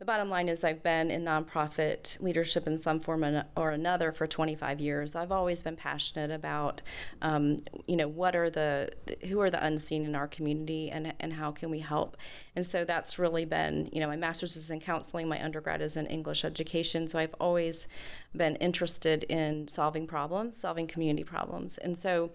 the 0.02 0.06
bottom 0.06 0.28
line 0.28 0.48
is 0.48 0.64
I've 0.64 0.82
been 0.82 1.12
in 1.12 1.22
nonprofit 1.24 2.20
leadership 2.20 2.66
in 2.66 2.76
some 2.76 2.98
form 2.98 3.24
or 3.56 3.70
another 3.70 4.10
for 4.10 4.26
25 4.26 4.80
years. 4.80 5.14
I've 5.14 5.30
always 5.30 5.62
been 5.62 5.76
passionate 5.76 6.32
about, 6.32 6.82
um, 7.20 7.62
you 7.86 7.94
know, 7.94 8.08
what 8.08 8.34
are 8.34 8.50
the 8.50 8.90
who 9.28 9.40
are 9.40 9.48
the 9.48 9.64
unseen 9.64 10.04
in 10.04 10.16
our 10.16 10.26
community 10.26 10.90
and 10.90 11.14
and 11.20 11.32
how 11.32 11.52
can 11.52 11.70
we 11.70 11.78
help. 11.78 12.16
And 12.56 12.66
so 12.66 12.84
that's 12.84 13.16
really 13.16 13.44
been, 13.44 13.90
you 13.92 14.00
know, 14.00 14.08
my 14.08 14.16
master's 14.16 14.56
is 14.56 14.72
in 14.72 14.80
counseling, 14.80 15.28
my 15.28 15.40
undergrad 15.40 15.80
is 15.80 15.96
in 15.96 16.06
English 16.06 16.44
education. 16.44 17.06
So 17.06 17.20
I've 17.20 17.36
always 17.38 17.86
been 18.34 18.56
interested 18.56 19.22
in 19.28 19.68
solving 19.68 20.08
problems, 20.08 20.56
solving 20.56 20.88
community 20.88 21.22
problems, 21.22 21.78
and 21.78 21.96
so 21.96 22.32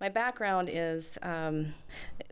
my 0.00 0.08
background 0.08 0.70
is, 0.72 1.18
um, 1.20 1.74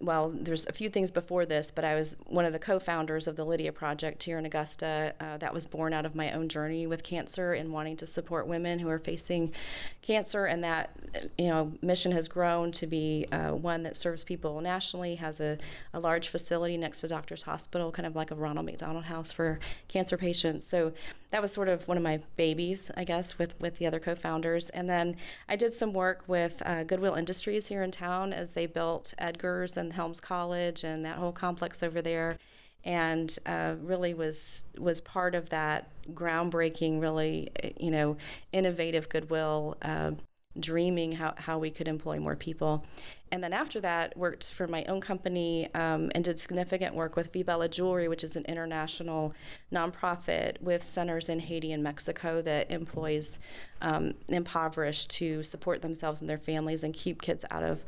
well, 0.00 0.31
there's 0.35 0.66
a 0.66 0.72
few 0.72 0.88
things 0.88 1.11
before 1.11 1.44
this, 1.44 1.70
but 1.70 1.85
I 1.85 1.94
was 1.96 2.16
one 2.24 2.46
of 2.46 2.54
the 2.54 2.59
co 2.59 2.78
founders 2.78 3.26
of 3.26 3.37
the 3.37 3.44
Lydia 3.44 3.72
Project 3.72 4.22
here 4.22 4.38
in 4.38 4.46
Augusta. 4.46 5.14
Uh, 5.20 5.37
that 5.37 5.52
was 5.52 5.66
born 5.66 5.92
out 5.92 6.07
of 6.07 6.14
my 6.14 6.33
own 6.33 6.48
journey 6.48 6.87
with 6.87 7.02
cancer 7.02 7.52
and 7.52 7.70
wanting 7.70 7.96
to 7.98 8.07
support 8.07 8.46
women 8.46 8.78
who 8.78 8.88
are 8.88 8.98
facing 8.98 9.52
cancer. 10.00 10.46
And 10.46 10.64
that, 10.64 10.96
you 11.37 11.48
know, 11.48 11.72
mission 11.83 12.12
has 12.12 12.26
grown 12.26 12.72
to 12.72 12.87
be 12.87 13.26
uh, 13.33 13.50
one 13.50 13.83
that 13.83 13.96
serves 13.96 14.24
people 14.24 14.61
nationally, 14.62 15.16
has 15.16 15.38
a, 15.38 15.59
a 15.92 16.00
large 16.00 16.28
facility 16.28 16.78
next 16.78 17.02
to 17.02 17.09
Doctor's 17.09 17.42
Hospital, 17.42 17.92
kind 17.92 18.07
of 18.07 18.16
like 18.16 18.31
a 18.31 18.35
Ronald 18.35 18.64
McDonald 18.64 19.04
House 19.04 19.31
for 19.31 19.59
cancer 19.88 20.16
patients. 20.16 20.66
So 20.66 20.92
that 21.31 21.42
was 21.42 21.52
sort 21.52 21.68
of 21.68 21.87
one 21.87 21.98
of 21.98 22.02
my 22.02 22.20
babies, 22.37 22.90
I 22.96 23.04
guess, 23.04 23.37
with, 23.37 23.61
with 23.61 23.76
the 23.76 23.87
other 23.87 24.00
co 24.00 24.14
founders. 24.14 24.70
And 24.70 24.88
then 24.88 25.16
I 25.48 25.57
did 25.57 25.74
some 25.74 25.92
work 25.92 26.22
with 26.26 26.62
uh, 26.64 26.85
Goodwill 26.85 27.14
Industries 27.14 27.58
here 27.66 27.83
in 27.83 27.90
town 27.90 28.33
as 28.33 28.53
they 28.53 28.66
built 28.66 29.12
Edgar's 29.18 29.77
and 29.77 29.92
Helms 29.92 30.21
College 30.21 30.85
and 30.85 31.05
that 31.05 31.16
whole 31.16 31.33
complex 31.33 31.83
over 31.83 32.01
there. 32.01 32.38
And 32.85 33.37
uh, 33.44 33.75
really 33.83 34.14
was 34.14 34.62
was 34.79 35.01
part 35.01 35.35
of 35.35 35.51
that 35.51 35.90
groundbreaking, 36.14 37.01
really, 37.01 37.51
you 37.79 37.90
know, 37.90 38.16
innovative 38.53 39.09
Goodwill 39.09 39.77
uh, 39.83 40.12
dreaming 40.58 41.12
how, 41.12 41.34
how 41.37 41.58
we 41.58 41.70
could 41.70 41.88
employ 41.88 42.18
more 42.18 42.37
people. 42.37 42.84
And 43.30 43.44
then 43.44 43.52
after 43.52 43.80
that, 43.80 44.16
worked 44.16 44.52
for 44.52 44.66
my 44.66 44.84
own 44.84 45.00
company 45.00 45.68
um, 45.74 46.11
and 46.14 46.24
did 46.24 46.40
significant 46.40 46.94
work 46.94 47.14
with 47.14 47.32
Vibella 47.32 47.68
Jewelry, 47.70 48.08
which 48.08 48.24
is 48.24 48.37
an 48.37 48.44
international 48.46 49.34
nonprofit 49.72 50.61
with 50.62 50.84
centers 50.84 51.28
in 51.28 51.38
Haiti 51.38 51.72
and 51.72 51.82
Mexico 51.82 52.40
that 52.42 52.70
employs 52.70 53.38
um, 53.82 54.14
impoverished 54.28 55.11
to 55.11 55.42
support 55.42 55.82
themselves 55.82 56.20
and 56.22 56.30
their 56.30 56.38
families 56.38 56.82
and 56.82 56.94
keep 56.94 57.20
kids 57.20 57.44
out 57.50 57.62
of 57.62 57.84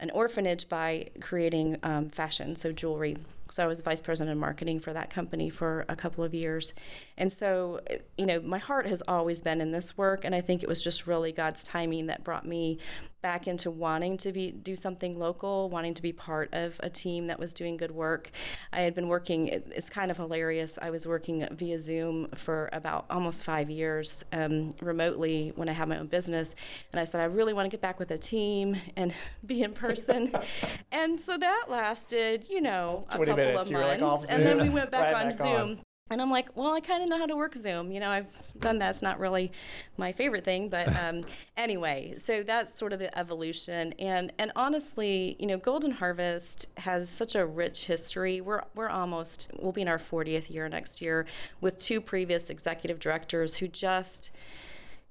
an 0.00 0.10
orphanage 0.10 0.68
by 0.68 1.10
creating 1.20 1.76
um, 1.82 2.08
fashion, 2.08 2.56
so 2.56 2.72
jewelry 2.72 3.18
So 3.52 3.64
I 3.64 3.66
was 3.66 3.80
vice 3.80 4.02
president 4.02 4.32
of 4.32 4.38
marketing 4.38 4.80
for 4.80 4.92
that 4.92 5.10
company 5.10 5.50
for 5.50 5.84
a 5.88 5.96
couple 5.96 6.24
of 6.24 6.34
years. 6.34 6.74
And 7.16 7.32
so, 7.32 7.80
you 8.16 8.26
know, 8.26 8.40
my 8.40 8.58
heart 8.58 8.86
has 8.86 9.02
always 9.08 9.40
been 9.40 9.60
in 9.60 9.72
this 9.72 9.96
work. 9.96 10.24
And 10.24 10.34
I 10.34 10.40
think 10.40 10.62
it 10.62 10.68
was 10.68 10.82
just 10.82 11.06
really 11.06 11.32
God's 11.32 11.64
timing 11.64 12.06
that 12.06 12.24
brought 12.24 12.46
me 12.46 12.78
back 13.20 13.48
into 13.48 13.70
wanting 13.70 14.16
to 14.18 14.32
be 14.32 14.50
do 14.50 14.76
something 14.76 15.18
local, 15.18 15.68
wanting 15.70 15.94
to 15.94 16.02
be 16.02 16.12
part 16.12 16.48
of 16.52 16.80
a 16.80 16.90
team 16.90 17.26
that 17.26 17.38
was 17.38 17.52
doing 17.52 17.76
good 17.76 17.90
work. 17.90 18.30
I 18.72 18.82
had 18.82 18.94
been 18.94 19.08
working. 19.08 19.48
It's 19.48 19.90
kind 19.90 20.10
of 20.10 20.16
hilarious. 20.16 20.78
I 20.80 20.90
was 20.90 21.06
working 21.06 21.46
via 21.50 21.78
Zoom 21.78 22.28
for 22.34 22.68
about 22.72 23.06
almost 23.10 23.44
five 23.44 23.70
years 23.70 24.24
um, 24.32 24.70
remotely 24.80 25.52
when 25.56 25.68
I 25.68 25.72
had 25.72 25.88
my 25.88 25.98
own 25.98 26.06
business, 26.06 26.54
and 26.92 27.00
I 27.00 27.04
said 27.04 27.20
I 27.20 27.24
really 27.24 27.52
want 27.52 27.66
to 27.66 27.70
get 27.70 27.80
back 27.80 27.98
with 27.98 28.10
a 28.10 28.18
team 28.18 28.76
and 28.96 29.12
be 29.46 29.62
in 29.62 29.72
person. 29.72 30.32
and 30.92 31.20
so 31.20 31.36
that 31.36 31.66
lasted, 31.68 32.46
you 32.48 32.60
know, 32.60 33.04
a 33.08 33.10
couple 33.10 33.36
minutes. 33.36 33.70
of 33.70 33.72
months, 33.72 34.26
like 34.28 34.32
and 34.32 34.46
then 34.46 34.60
we 34.62 34.68
went 34.68 34.90
back 34.92 35.14
right 35.14 35.22
on 35.22 35.28
back 35.28 35.38
Zoom. 35.38 35.46
on. 35.48 35.80
And 36.10 36.22
I'm 36.22 36.30
like, 36.30 36.48
well, 36.54 36.72
I 36.72 36.80
kind 36.80 37.02
of 37.02 37.08
know 37.08 37.18
how 37.18 37.26
to 37.26 37.36
work 37.36 37.54
Zoom. 37.54 37.92
You 37.92 38.00
know, 38.00 38.10
I've 38.10 38.32
done 38.58 38.78
that. 38.78 38.90
It's 38.90 39.02
not 39.02 39.18
really 39.18 39.52
my 39.96 40.12
favorite 40.12 40.44
thing, 40.44 40.68
but 40.68 40.88
um, 41.02 41.22
anyway, 41.56 42.14
so 42.16 42.42
that's 42.42 42.76
sort 42.76 42.92
of 42.92 42.98
the 42.98 43.16
evolution. 43.18 43.92
And 43.98 44.32
and 44.38 44.52
honestly, 44.56 45.36
you 45.38 45.46
know, 45.46 45.58
Golden 45.58 45.92
Harvest 45.92 46.66
has 46.78 47.10
such 47.10 47.34
a 47.34 47.44
rich 47.44 47.86
history. 47.86 48.40
We're 48.40 48.62
we're 48.74 48.88
almost 48.88 49.50
we'll 49.58 49.72
be 49.72 49.82
in 49.82 49.88
our 49.88 49.98
40th 49.98 50.50
year 50.50 50.68
next 50.68 51.02
year 51.02 51.26
with 51.60 51.78
two 51.78 52.00
previous 52.00 52.50
executive 52.50 52.98
directors 52.98 53.56
who 53.56 53.68
just 53.68 54.30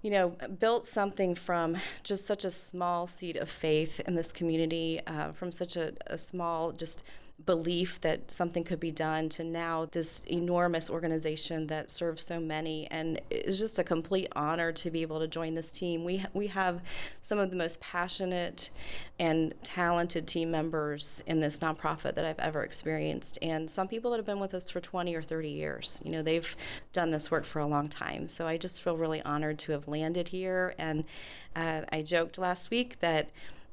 you 0.01 0.12
know, 0.12 0.29
built 0.60 0.86
something 0.86 1.33
from 1.33 1.75
just 2.03 2.25
such 2.25 2.45
a 2.45 2.51
small 2.51 3.07
seed 3.07 3.36
of 3.36 3.49
faith 3.49 3.99
in 4.01 4.13
this 4.15 4.31
community, 4.31 5.01
uh, 5.07 5.31
from 5.31 5.51
such 5.51 5.75
a, 5.75 5.93
a 6.05 6.17
small, 6.17 6.71
just 6.71 7.03
belief 7.45 8.02
that 8.02 8.32
something 8.32 8.63
could 8.63 8.80
be 8.80 8.91
done 8.91 9.30
to 9.30 9.43
now 9.43 9.86
this 9.91 10.23
enormous 10.26 10.89
organization 10.89 11.67
that 11.67 11.91
serves 11.91 12.23
so 12.23 12.39
many. 12.39 12.88
And 12.89 13.21
it's 13.30 13.60
just 13.60 13.78
a 13.78 13.84
complete 13.84 14.28
honor 14.36 14.71
to 14.73 14.89
be 14.89 15.02
able 15.02 15.19
to 15.19 15.28
join 15.28 15.54
this 15.54 15.71
team. 15.71 16.04
We 16.04 16.26
we 16.34 16.47
have 16.47 16.82
some 17.21 17.38
of 17.39 17.50
the 17.52 17.56
most 17.56 17.80
passionate 17.80 18.71
and 19.19 19.54
talented 19.63 20.28
team 20.28 20.52
members 20.52 21.23
in 21.28 21.39
this 21.39 21.60
nonprofit 21.60 22.15
that 22.15 22.26
I've 22.26 22.39
ever 22.39 22.63
experienced. 22.63 23.38
And 23.41 23.69
some 23.69 23.88
people 23.88 24.12
that 24.12 24.17
have 24.17 24.26
been 24.26 24.39
with 24.39 24.54
us 24.54 24.69
for 24.69 24.80
20 24.80 25.15
or 25.15 25.21
30 25.21 25.50
years 25.50 26.02
you 26.04 26.12
know 26.12 26.21
they've 26.21 26.56
done 26.93 27.12
this 27.12 27.30
work 27.30 27.45
for 27.45 27.60
a 27.60 27.67
long 27.67 27.88
time. 27.88 28.28
So 28.28 28.47
I 28.47 28.58
just 28.58 28.82
feel 28.82 28.97
really 28.97 29.21
honored 29.21 29.60
to 29.60 29.71
have 29.73 29.88
landed 29.88 30.30
here. 30.30 30.73
And 30.78 31.06
uh, 31.56 31.82
I 31.91 32.02
joked 32.02 32.38
last 32.38 32.69
week 32.71 33.00
that 33.00 33.30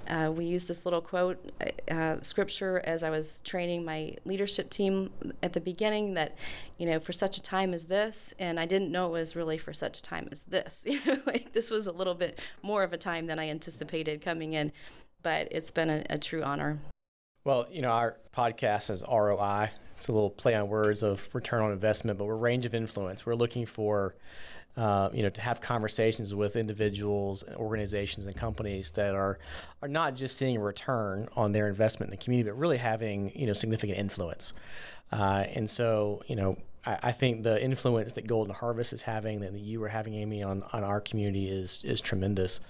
uh, 0.08 0.30
we 0.30 0.44
used 0.44 0.68
this 0.68 0.84
little 0.84 1.00
quote 1.00 1.52
uh, 1.90 2.20
scripture 2.20 2.80
as 2.84 3.02
I 3.02 3.10
was 3.10 3.40
training 3.40 3.84
my 3.84 4.16
leadership 4.24 4.70
team 4.70 5.10
at 5.42 5.52
the 5.52 5.60
beginning 5.60 6.14
that, 6.14 6.36
you 6.78 6.86
know, 6.86 7.00
for 7.00 7.12
such 7.12 7.36
a 7.36 7.42
time 7.42 7.74
as 7.74 7.86
this, 7.86 8.34
and 8.38 8.58
I 8.58 8.66
didn't 8.66 8.90
know 8.90 9.06
it 9.06 9.12
was 9.12 9.36
really 9.36 9.58
for 9.58 9.72
such 9.72 9.98
a 9.98 10.02
time 10.02 10.28
as 10.32 10.44
this. 10.44 10.86
You 10.94 11.00
know, 11.06 11.18
like 11.26 11.52
this 11.52 11.70
was 11.70 11.88
a 11.88 11.92
little 11.92 12.14
bit 12.14 12.38
more 12.62 12.84
of 12.84 12.92
a 12.92 12.96
time 12.96 13.26
than 13.26 13.40
I 13.40 13.48
anticipated 13.48 14.20
coming 14.20 14.52
in, 14.52 14.70
but 15.22 15.48
it's 15.50 15.72
been 15.72 15.90
a, 15.90 16.04
a 16.08 16.18
true 16.18 16.44
honor. 16.44 16.78
Well, 17.42 17.66
you 17.70 17.82
know, 17.82 17.90
our 17.90 18.16
podcast 18.34 18.90
is 18.90 19.02
ROI. 19.02 19.70
It's 19.96 20.08
a 20.08 20.12
little 20.12 20.30
play 20.30 20.54
on 20.54 20.68
words 20.68 21.02
of 21.02 21.28
return 21.34 21.62
on 21.62 21.72
investment, 21.72 22.18
but 22.18 22.26
we're 22.26 22.36
range 22.36 22.64
of 22.64 22.74
influence. 22.74 23.26
We're 23.26 23.34
looking 23.34 23.66
for 23.66 24.14
uh, 24.76 25.08
you 25.12 25.22
know, 25.22 25.30
to 25.30 25.40
have 25.40 25.60
conversations 25.60 26.34
with 26.34 26.56
individuals, 26.56 27.44
organizations, 27.56 28.26
and 28.26 28.34
companies 28.34 28.90
that 28.92 29.14
are 29.14 29.38
are 29.82 29.88
not 29.88 30.14
just 30.14 30.36
seeing 30.36 30.56
a 30.56 30.60
return 30.60 31.28
on 31.36 31.52
their 31.52 31.68
investment 31.68 32.12
in 32.12 32.18
the 32.18 32.24
community, 32.24 32.48
but 32.50 32.58
really 32.58 32.78
having 32.78 33.30
you 33.38 33.46
know 33.46 33.52
significant 33.52 33.98
influence. 33.98 34.52
Uh, 35.12 35.44
and 35.54 35.68
so, 35.70 36.22
you 36.26 36.34
know, 36.34 36.56
I, 36.84 36.98
I, 37.04 37.12
think 37.12 37.44
the 37.44 37.62
influence 37.62 38.14
that 38.14 38.26
Golden 38.26 38.52
Harvest 38.52 38.92
is 38.92 39.02
having, 39.02 39.40
that 39.40 39.52
you 39.52 39.82
are 39.84 39.88
having, 39.88 40.14
Amy, 40.14 40.42
on 40.42 40.64
on 40.72 40.82
our 40.82 41.00
community 41.00 41.48
is 41.48 41.80
is 41.84 42.00
tremendous. 42.00 42.60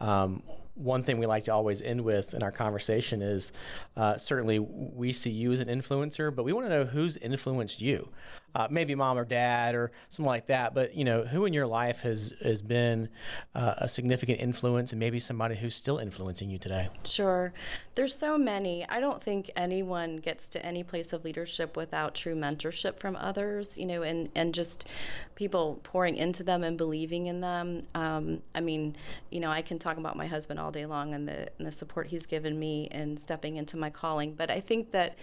Um, 0.00 0.42
one 0.74 1.02
thing 1.02 1.18
we 1.18 1.26
like 1.26 1.44
to 1.44 1.52
always 1.52 1.82
end 1.82 2.00
with 2.00 2.32
in 2.32 2.42
our 2.42 2.52
conversation 2.52 3.20
is 3.20 3.52
uh, 3.98 4.16
certainly 4.16 4.58
we 4.58 5.12
see 5.12 5.30
you 5.30 5.52
as 5.52 5.60
an 5.60 5.68
influencer, 5.68 6.34
but 6.34 6.44
we 6.44 6.54
want 6.54 6.66
to 6.66 6.70
know 6.70 6.84
who's 6.84 7.18
influenced 7.18 7.82
you 7.82 8.08
uh, 8.54 8.68
maybe 8.70 8.94
mom 8.94 9.18
or 9.18 9.24
dad 9.24 9.74
or 9.74 9.92
something 10.08 10.28
like 10.28 10.46
that. 10.46 10.74
But 10.74 10.94
you 10.94 11.04
know, 11.04 11.22
who 11.22 11.44
in 11.44 11.52
your 11.52 11.66
life 11.66 12.00
has 12.00 12.34
has 12.42 12.62
been 12.62 13.08
uh, 13.54 13.74
a 13.78 13.88
significant 13.88 14.40
influence, 14.40 14.92
and 14.92 15.00
maybe 15.00 15.20
somebody 15.20 15.56
who's 15.56 15.74
still 15.74 15.98
influencing 15.98 16.50
you 16.50 16.58
today? 16.58 16.88
Sure, 17.04 17.52
there's 17.94 18.16
so 18.16 18.36
many. 18.38 18.88
I 18.88 19.00
don't 19.00 19.22
think 19.22 19.50
anyone 19.56 20.16
gets 20.16 20.48
to 20.50 20.64
any 20.64 20.82
place 20.82 21.12
of 21.12 21.24
leadership 21.24 21.76
without 21.76 22.14
true 22.14 22.34
mentorship 22.34 22.98
from 22.98 23.16
others. 23.16 23.78
You 23.78 23.86
know, 23.86 24.02
and 24.02 24.28
and 24.34 24.54
just 24.54 24.88
people 25.34 25.80
pouring 25.82 26.16
into 26.16 26.42
them 26.42 26.64
and 26.64 26.76
believing 26.76 27.26
in 27.26 27.40
them. 27.40 27.82
Um, 27.94 28.42
I 28.54 28.60
mean, 28.60 28.96
you 29.30 29.40
know, 29.40 29.50
I 29.50 29.62
can 29.62 29.78
talk 29.78 29.96
about 29.96 30.16
my 30.16 30.26
husband 30.26 30.60
all 30.60 30.70
day 30.70 30.86
long 30.86 31.14
and 31.14 31.26
the 31.26 31.48
and 31.58 31.66
the 31.66 31.72
support 31.72 32.08
he's 32.08 32.26
given 32.26 32.58
me 32.58 32.88
and 32.90 33.18
stepping 33.18 33.56
into 33.56 33.76
my 33.76 33.90
calling. 33.90 34.34
But 34.34 34.50
I 34.50 34.60
think 34.60 34.90
that 34.92 35.16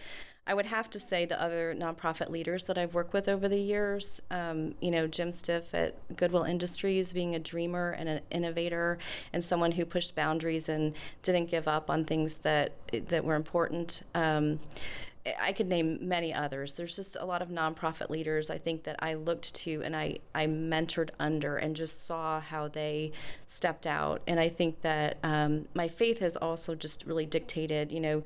I 0.47 0.53
would 0.53 0.65
have 0.67 0.89
to 0.91 0.99
say 0.99 1.25
the 1.25 1.39
other 1.41 1.75
nonprofit 1.77 2.29
leaders 2.29 2.65
that 2.67 2.77
I've 2.77 2.93
worked 2.93 3.11
with 3.11 3.27
over 3.27 3.49
the 3.49 3.59
years, 3.59 4.21
um, 4.31 4.75
you 4.79 4.91
know, 4.91 5.05
Jim 5.05 5.33
Stiff 5.33 5.75
at 5.75 5.95
Goodwill 6.15 6.43
Industries, 6.43 7.11
being 7.11 7.35
a 7.35 7.39
dreamer 7.39 7.91
and 7.91 8.07
an 8.07 8.21
innovator, 8.31 8.97
and 9.33 9.43
someone 9.43 9.73
who 9.73 9.85
pushed 9.85 10.15
boundaries 10.15 10.69
and 10.69 10.93
didn't 11.21 11.47
give 11.47 11.67
up 11.67 11.89
on 11.89 12.05
things 12.05 12.37
that 12.37 12.71
that 13.09 13.25
were 13.25 13.35
important. 13.35 14.03
Um, 14.15 14.61
I 15.41 15.51
could 15.51 15.67
name 15.67 15.99
many 16.01 16.33
others. 16.33 16.75
There's 16.75 16.95
just 16.95 17.17
a 17.19 17.25
lot 17.25 17.41
of 17.41 17.49
nonprofit 17.49 18.09
leaders 18.09 18.49
I 18.49 18.57
think 18.57 18.83
that 18.83 18.95
I 18.99 19.15
looked 19.15 19.53
to 19.55 19.81
and 19.83 19.93
I, 19.93 20.19
I 20.33 20.45
mentored 20.45 21.09
under 21.19 21.57
and 21.57 21.75
just 21.75 22.07
saw 22.07 22.39
how 22.39 22.69
they 22.69 23.11
stepped 23.45 23.85
out. 23.85 24.21
And 24.25 24.39
I 24.39 24.47
think 24.47 24.81
that 24.83 25.17
um, 25.23 25.67
my 25.73 25.89
faith 25.89 26.19
has 26.19 26.37
also 26.37 26.75
just 26.75 27.05
really 27.05 27.25
dictated, 27.25 27.91
you 27.91 27.99
know, 27.99 28.23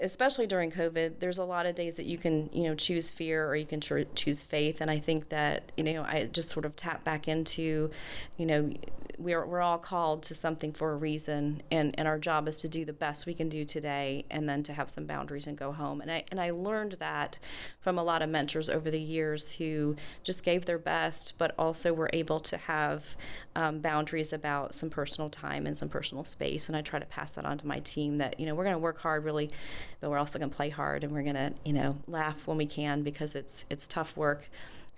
especially 0.00 0.46
during 0.46 0.70
COVID, 0.70 1.18
there's 1.18 1.38
a 1.38 1.44
lot 1.44 1.66
of 1.66 1.74
days 1.74 1.96
that 1.96 2.06
you 2.06 2.18
can, 2.18 2.50
you 2.52 2.64
know, 2.64 2.74
choose 2.74 3.10
fear 3.10 3.46
or 3.46 3.56
you 3.56 3.66
can 3.66 3.80
tr- 3.80 4.00
choose 4.14 4.42
faith. 4.42 4.80
And 4.80 4.90
I 4.90 4.98
think 4.98 5.28
that, 5.30 5.72
you 5.76 5.84
know, 5.84 6.02
I 6.02 6.28
just 6.32 6.50
sort 6.50 6.64
of 6.64 6.76
tap 6.76 7.04
back 7.04 7.28
into, 7.28 7.90
you 8.36 8.46
know, 8.46 8.72
we're, 9.18 9.44
we're 9.44 9.60
all 9.60 9.78
called 9.78 10.22
to 10.24 10.34
something 10.34 10.72
for 10.72 10.92
a 10.92 10.96
reason. 10.96 11.62
And, 11.72 11.94
and 11.98 12.06
our 12.06 12.18
job 12.18 12.46
is 12.46 12.58
to 12.58 12.68
do 12.68 12.84
the 12.84 12.92
best 12.92 13.26
we 13.26 13.34
can 13.34 13.48
do 13.48 13.64
today 13.64 14.24
and 14.30 14.48
then 14.48 14.62
to 14.64 14.72
have 14.72 14.88
some 14.88 15.06
boundaries 15.06 15.46
and 15.46 15.58
go 15.58 15.72
home. 15.72 16.00
And 16.00 16.10
I, 16.10 16.24
and 16.30 16.40
I 16.40 16.50
learned 16.50 16.92
that 17.00 17.38
from 17.80 17.98
a 17.98 18.04
lot 18.04 18.22
of 18.22 18.30
mentors 18.30 18.70
over 18.70 18.90
the 18.90 19.00
years 19.00 19.52
who 19.52 19.96
just 20.22 20.44
gave 20.44 20.66
their 20.66 20.78
best, 20.78 21.34
but 21.36 21.52
also 21.58 21.92
were 21.92 22.10
able 22.12 22.38
to 22.40 22.56
have 22.56 23.16
um, 23.56 23.80
boundaries 23.80 24.32
about 24.32 24.72
some 24.72 24.88
personal 24.88 25.28
time 25.30 25.66
and 25.66 25.76
some 25.76 25.88
personal 25.88 26.22
space. 26.22 26.68
And 26.68 26.76
I 26.76 26.82
try 26.82 27.00
to 27.00 27.06
pass 27.06 27.32
that 27.32 27.44
on 27.44 27.58
to 27.58 27.66
my 27.66 27.80
team 27.80 28.18
that, 28.18 28.38
you 28.38 28.46
know, 28.46 28.54
we're 28.54 28.64
going 28.64 28.74
to 28.74 28.78
work 28.78 29.00
hard 29.00 29.24
really 29.24 29.50
but 30.00 30.10
we're 30.10 30.18
also 30.18 30.38
going 30.38 30.50
to 30.50 30.56
play 30.56 30.70
hard 30.70 31.04
and 31.04 31.12
we're 31.12 31.22
going 31.22 31.34
to 31.34 31.52
you 31.64 31.72
know 31.72 31.96
laugh 32.06 32.46
when 32.46 32.56
we 32.56 32.66
can 32.66 33.02
because 33.02 33.34
it's 33.34 33.66
it's 33.70 33.86
tough 33.88 34.16
work 34.16 34.48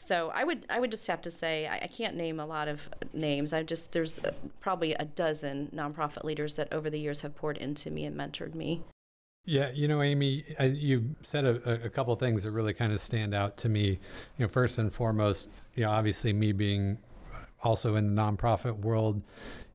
so 0.03 0.33
I 0.35 0.45
would 0.45 0.65
I 0.71 0.81
would 0.81 0.91
just 0.91 1.07
have 1.09 1.21
to 1.23 1.31
say 1.31 1.67
I, 1.67 1.81
I 1.83 1.87
can't 1.87 2.17
name 2.17 2.41
a 2.41 2.47
lot 2.47 2.69
of 2.69 2.89
names. 3.13 3.53
I 3.53 3.63
just 3.63 3.93
there's 3.93 4.19
uh, 4.19 4.33
probably 4.59 4.95
a 4.95 5.05
dozen 5.05 5.69
nonprofit 5.75 6.25
leaders 6.25 6.55
that 6.55 6.73
over 6.73 6.89
the 6.89 6.99
years 6.99 7.21
have 7.21 7.37
poured 7.37 7.59
into 7.59 7.91
me 7.91 8.07
and 8.07 8.17
mentored 8.17 8.55
me. 8.55 8.83
Yeah, 9.45 9.71
you 9.75 9.89
know, 9.89 10.01
Amy, 10.01 10.45
I, 10.59 10.65
you 10.65 11.15
said 11.21 11.45
a, 11.45 11.85
a 11.85 11.91
couple 11.91 12.15
things 12.17 12.45
that 12.45 12.51
really 12.51 12.73
kind 12.73 12.95
of 12.95 13.01
stand 13.01 13.35
out 13.35 13.59
to 13.59 13.69
me. 13.69 13.89
You 14.39 14.47
know, 14.47 14.49
first 14.49 14.79
and 14.79 14.91
foremost, 14.91 15.51
you 15.75 15.85
know, 15.85 15.91
obviously 15.91 16.33
me 16.33 16.53
being 16.53 16.97
also 17.63 17.97
in 17.97 18.15
the 18.15 18.23
nonprofit 18.23 18.79
world, 18.79 19.21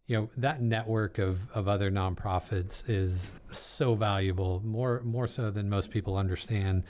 you 0.07 0.17
know 0.17 0.29
that 0.37 0.61
network 0.61 1.17
of, 1.17 1.49
of 1.51 1.67
other 1.67 1.89
nonprofits 1.89 2.87
is 2.87 3.33
so 3.49 3.95
valuable 3.95 4.61
more 4.63 5.01
more 5.03 5.27
so 5.27 5.49
than 5.49 5.69
most 5.69 5.89
people 5.89 6.17
understand. 6.17 6.83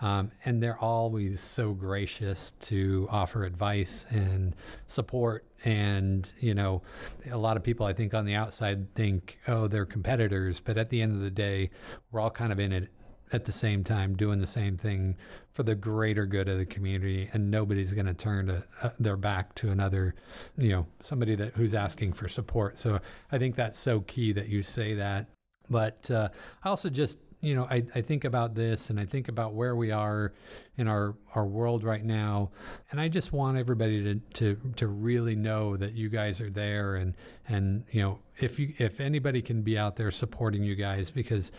Um, 0.00 0.32
and 0.44 0.60
they're 0.60 0.78
always 0.78 1.40
so 1.40 1.72
gracious 1.74 2.52
to 2.60 3.06
offer 3.08 3.44
advice 3.44 4.04
and 4.10 4.56
support. 4.88 5.44
And 5.64 6.30
you 6.40 6.54
know 6.54 6.82
a 7.30 7.38
lot 7.38 7.56
of 7.56 7.62
people 7.62 7.86
i 7.86 7.92
think 7.92 8.14
on 8.14 8.24
the 8.24 8.34
outside 8.34 8.92
think 8.94 9.38
oh 9.48 9.66
they're 9.66 9.86
competitors. 9.86 10.60
But 10.60 10.78
at 10.78 10.90
the 10.90 11.02
end 11.02 11.12
of 11.12 11.20
the 11.20 11.30
day 11.30 11.70
we're 12.10 12.20
all 12.20 12.30
kind 12.30 12.52
of 12.52 12.60
in 12.60 12.72
it 12.72 12.88
at 13.32 13.44
the 13.44 13.52
same 13.52 13.82
time 13.82 14.14
doing 14.14 14.38
the 14.38 14.46
same 14.46 14.76
thing 14.76 15.16
for 15.52 15.62
the 15.62 15.74
greater 15.74 16.26
good 16.26 16.48
of 16.48 16.58
the 16.58 16.66
community 16.66 17.28
and 17.32 17.50
nobody's 17.50 17.94
going 17.94 18.06
to 18.06 18.14
turn 18.14 18.50
uh, 18.50 18.90
their 18.98 19.16
back 19.16 19.54
to 19.54 19.70
another 19.70 20.14
you 20.56 20.70
know 20.70 20.86
somebody 21.00 21.34
that 21.34 21.54
who's 21.54 21.74
asking 21.74 22.12
for 22.12 22.28
support 22.28 22.78
so 22.78 22.98
i 23.30 23.38
think 23.38 23.56
that's 23.56 23.78
so 23.78 24.00
key 24.00 24.32
that 24.32 24.48
you 24.48 24.62
say 24.62 24.94
that 24.94 25.26
but 25.70 26.10
uh, 26.10 26.28
i 26.62 26.68
also 26.68 26.88
just 26.88 27.18
you 27.42 27.56
know, 27.56 27.66
I, 27.68 27.82
I 27.94 28.00
think 28.00 28.24
about 28.24 28.54
this 28.54 28.88
and 28.88 29.00
I 29.00 29.04
think 29.04 29.26
about 29.26 29.52
where 29.52 29.74
we 29.74 29.90
are 29.90 30.32
in 30.78 30.86
our, 30.86 31.16
our 31.34 31.44
world 31.44 31.82
right 31.82 32.04
now. 32.04 32.50
And 32.92 33.00
I 33.00 33.08
just 33.08 33.32
want 33.32 33.58
everybody 33.58 34.02
to, 34.04 34.14
to, 34.34 34.72
to 34.76 34.86
really 34.86 35.34
know 35.34 35.76
that 35.76 35.92
you 35.92 36.08
guys 36.08 36.40
are 36.40 36.50
there 36.50 36.94
and, 36.94 37.14
and, 37.48 37.84
you 37.90 38.00
know, 38.00 38.20
if 38.38 38.60
you, 38.60 38.72
if 38.78 39.00
anybody 39.00 39.42
can 39.42 39.62
be 39.62 39.76
out 39.76 39.96
there 39.96 40.12
supporting 40.12 40.62
you 40.62 40.76
guys, 40.76 41.10
because 41.10 41.50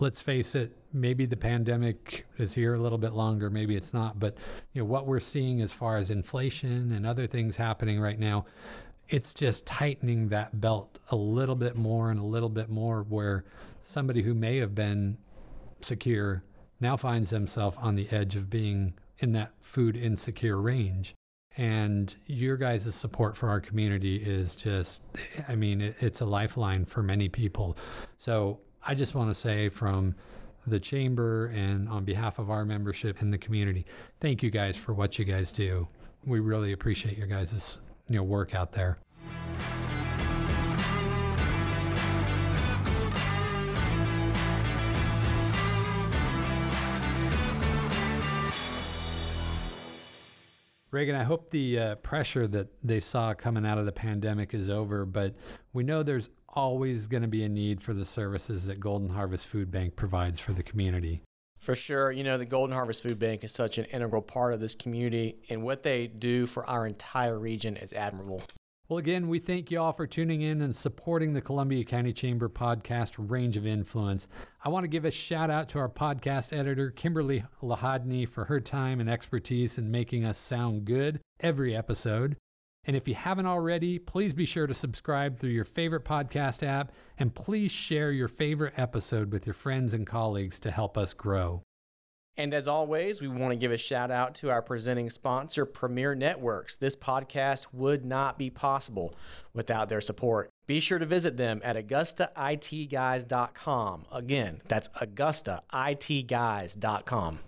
let's 0.00 0.20
face 0.20 0.54
it, 0.54 0.76
maybe 0.92 1.26
the 1.26 1.36
pandemic 1.36 2.26
is 2.38 2.54
here 2.54 2.74
a 2.74 2.80
little 2.80 2.98
bit 2.98 3.12
longer, 3.12 3.50
maybe 3.50 3.76
it's 3.76 3.92
not, 3.92 4.18
but 4.18 4.36
you 4.72 4.80
know, 4.80 4.86
what 4.86 5.06
we're 5.06 5.20
seeing 5.20 5.60
as 5.60 5.70
far 5.70 5.98
as 5.98 6.10
inflation 6.10 6.92
and 6.92 7.06
other 7.06 7.26
things 7.26 7.56
happening 7.56 8.00
right 8.00 8.18
now, 8.18 8.44
it's 9.08 9.34
just 9.34 9.66
tightening 9.66 10.28
that 10.28 10.60
belt 10.60 10.98
a 11.10 11.16
little 11.16 11.56
bit 11.56 11.76
more 11.76 12.10
and 12.10 12.20
a 12.20 12.24
little 12.24 12.48
bit 12.48 12.68
more 12.68 13.02
where 13.08 13.44
somebody 13.82 14.22
who 14.22 14.34
may 14.34 14.58
have 14.58 14.74
been 14.74 15.18
secure 15.80 16.42
now 16.80 16.96
finds 16.96 17.30
themselves 17.30 17.76
on 17.80 17.94
the 17.94 18.08
edge 18.10 18.36
of 18.36 18.48
being 18.48 18.94
in 19.18 19.32
that 19.32 19.52
food 19.60 19.96
insecure 19.96 20.60
range. 20.60 21.14
And 21.56 22.14
your 22.26 22.56
guys' 22.56 22.94
support 22.94 23.36
for 23.36 23.48
our 23.48 23.60
community 23.60 24.16
is 24.16 24.54
just, 24.54 25.02
I 25.48 25.56
mean, 25.56 25.80
it, 25.80 25.96
it's 26.00 26.20
a 26.20 26.24
lifeline 26.24 26.84
for 26.84 27.02
many 27.02 27.28
people. 27.28 27.76
So 28.16 28.60
I 28.86 28.94
just 28.94 29.14
want 29.14 29.30
to 29.30 29.34
say 29.34 29.68
from 29.68 30.14
the 30.66 30.80
chamber 30.80 31.46
and 31.46 31.88
on 31.88 32.04
behalf 32.04 32.38
of 32.38 32.50
our 32.50 32.64
membership 32.64 33.20
in 33.20 33.30
the 33.30 33.38
community, 33.38 33.84
thank 34.20 34.42
you 34.42 34.50
guys 34.50 34.76
for 34.76 34.94
what 34.94 35.18
you 35.18 35.24
guys 35.24 35.52
do. 35.52 35.86
We 36.24 36.40
really 36.40 36.72
appreciate 36.72 37.18
your 37.18 37.26
guys' 37.26 37.78
you 38.08 38.16
know 38.16 38.22
work 38.22 38.54
out 38.54 38.72
there. 38.72 38.98
Reagan, 50.90 51.14
I 51.14 51.22
hope 51.22 51.50
the 51.50 51.78
uh, 51.78 51.94
pressure 51.96 52.48
that 52.48 52.68
they 52.82 52.98
saw 52.98 53.32
coming 53.32 53.64
out 53.64 53.78
of 53.78 53.86
the 53.86 53.92
pandemic 53.92 54.54
is 54.54 54.68
over, 54.68 55.04
but 55.04 55.34
we 55.72 55.84
know 55.84 56.02
there's 56.02 56.30
always 56.48 57.06
going 57.06 57.22
to 57.22 57.28
be 57.28 57.44
a 57.44 57.48
need 57.48 57.80
for 57.80 57.94
the 57.94 58.04
services 58.04 58.66
that 58.66 58.80
Golden 58.80 59.08
Harvest 59.08 59.46
Food 59.46 59.70
Bank 59.70 59.94
provides 59.94 60.40
for 60.40 60.52
the 60.52 60.64
community. 60.64 61.22
For 61.60 61.76
sure. 61.76 62.10
You 62.10 62.24
know, 62.24 62.38
the 62.38 62.46
Golden 62.46 62.74
Harvest 62.74 63.02
Food 63.02 63.18
Bank 63.18 63.44
is 63.44 63.52
such 63.52 63.78
an 63.78 63.84
integral 63.86 64.22
part 64.22 64.52
of 64.52 64.60
this 64.60 64.74
community, 64.74 65.36
and 65.48 65.62
what 65.62 65.84
they 65.84 66.08
do 66.08 66.46
for 66.46 66.68
our 66.68 66.86
entire 66.86 67.38
region 67.38 67.76
is 67.76 67.92
admirable. 67.92 68.42
Well, 68.90 68.98
again, 68.98 69.28
we 69.28 69.38
thank 69.38 69.70
you 69.70 69.80
all 69.80 69.92
for 69.92 70.04
tuning 70.04 70.42
in 70.42 70.62
and 70.62 70.74
supporting 70.74 71.32
the 71.32 71.40
Columbia 71.40 71.84
County 71.84 72.12
Chamber 72.12 72.48
podcast 72.48 73.14
Range 73.30 73.56
of 73.56 73.64
Influence. 73.64 74.26
I 74.64 74.68
want 74.68 74.82
to 74.82 74.88
give 74.88 75.04
a 75.04 75.12
shout 75.12 75.48
out 75.48 75.68
to 75.68 75.78
our 75.78 75.88
podcast 75.88 76.52
editor, 76.52 76.90
Kimberly 76.90 77.44
Lahadney, 77.62 78.28
for 78.28 78.46
her 78.46 78.58
time 78.58 78.98
and 78.98 79.08
expertise 79.08 79.78
in 79.78 79.92
making 79.92 80.24
us 80.24 80.38
sound 80.38 80.86
good 80.86 81.20
every 81.38 81.76
episode. 81.76 82.36
And 82.84 82.96
if 82.96 83.06
you 83.06 83.14
haven't 83.14 83.46
already, 83.46 84.00
please 84.00 84.32
be 84.32 84.44
sure 84.44 84.66
to 84.66 84.74
subscribe 84.74 85.38
through 85.38 85.50
your 85.50 85.64
favorite 85.64 86.04
podcast 86.04 86.66
app 86.66 86.90
and 87.16 87.32
please 87.32 87.70
share 87.70 88.10
your 88.10 88.26
favorite 88.26 88.74
episode 88.76 89.32
with 89.32 89.46
your 89.46 89.54
friends 89.54 89.94
and 89.94 90.04
colleagues 90.04 90.58
to 90.58 90.72
help 90.72 90.98
us 90.98 91.12
grow. 91.12 91.62
And 92.36 92.54
as 92.54 92.68
always, 92.68 93.20
we 93.20 93.26
want 93.28 93.50
to 93.50 93.56
give 93.56 93.72
a 93.72 93.76
shout 93.76 94.10
out 94.10 94.34
to 94.36 94.50
our 94.50 94.62
presenting 94.62 95.10
sponsor, 95.10 95.66
Premier 95.66 96.14
Networks. 96.14 96.76
This 96.76 96.96
podcast 96.96 97.66
would 97.72 98.04
not 98.04 98.38
be 98.38 98.48
possible 98.48 99.12
without 99.52 99.88
their 99.88 100.00
support. 100.00 100.48
Be 100.66 100.78
sure 100.80 100.98
to 100.98 101.06
visit 101.06 101.36
them 101.36 101.60
at 101.64 101.76
AugustaITGuys.com. 101.76 104.06
Again, 104.12 104.62
that's 104.68 104.88
AugustaITGuys.com. 104.90 107.40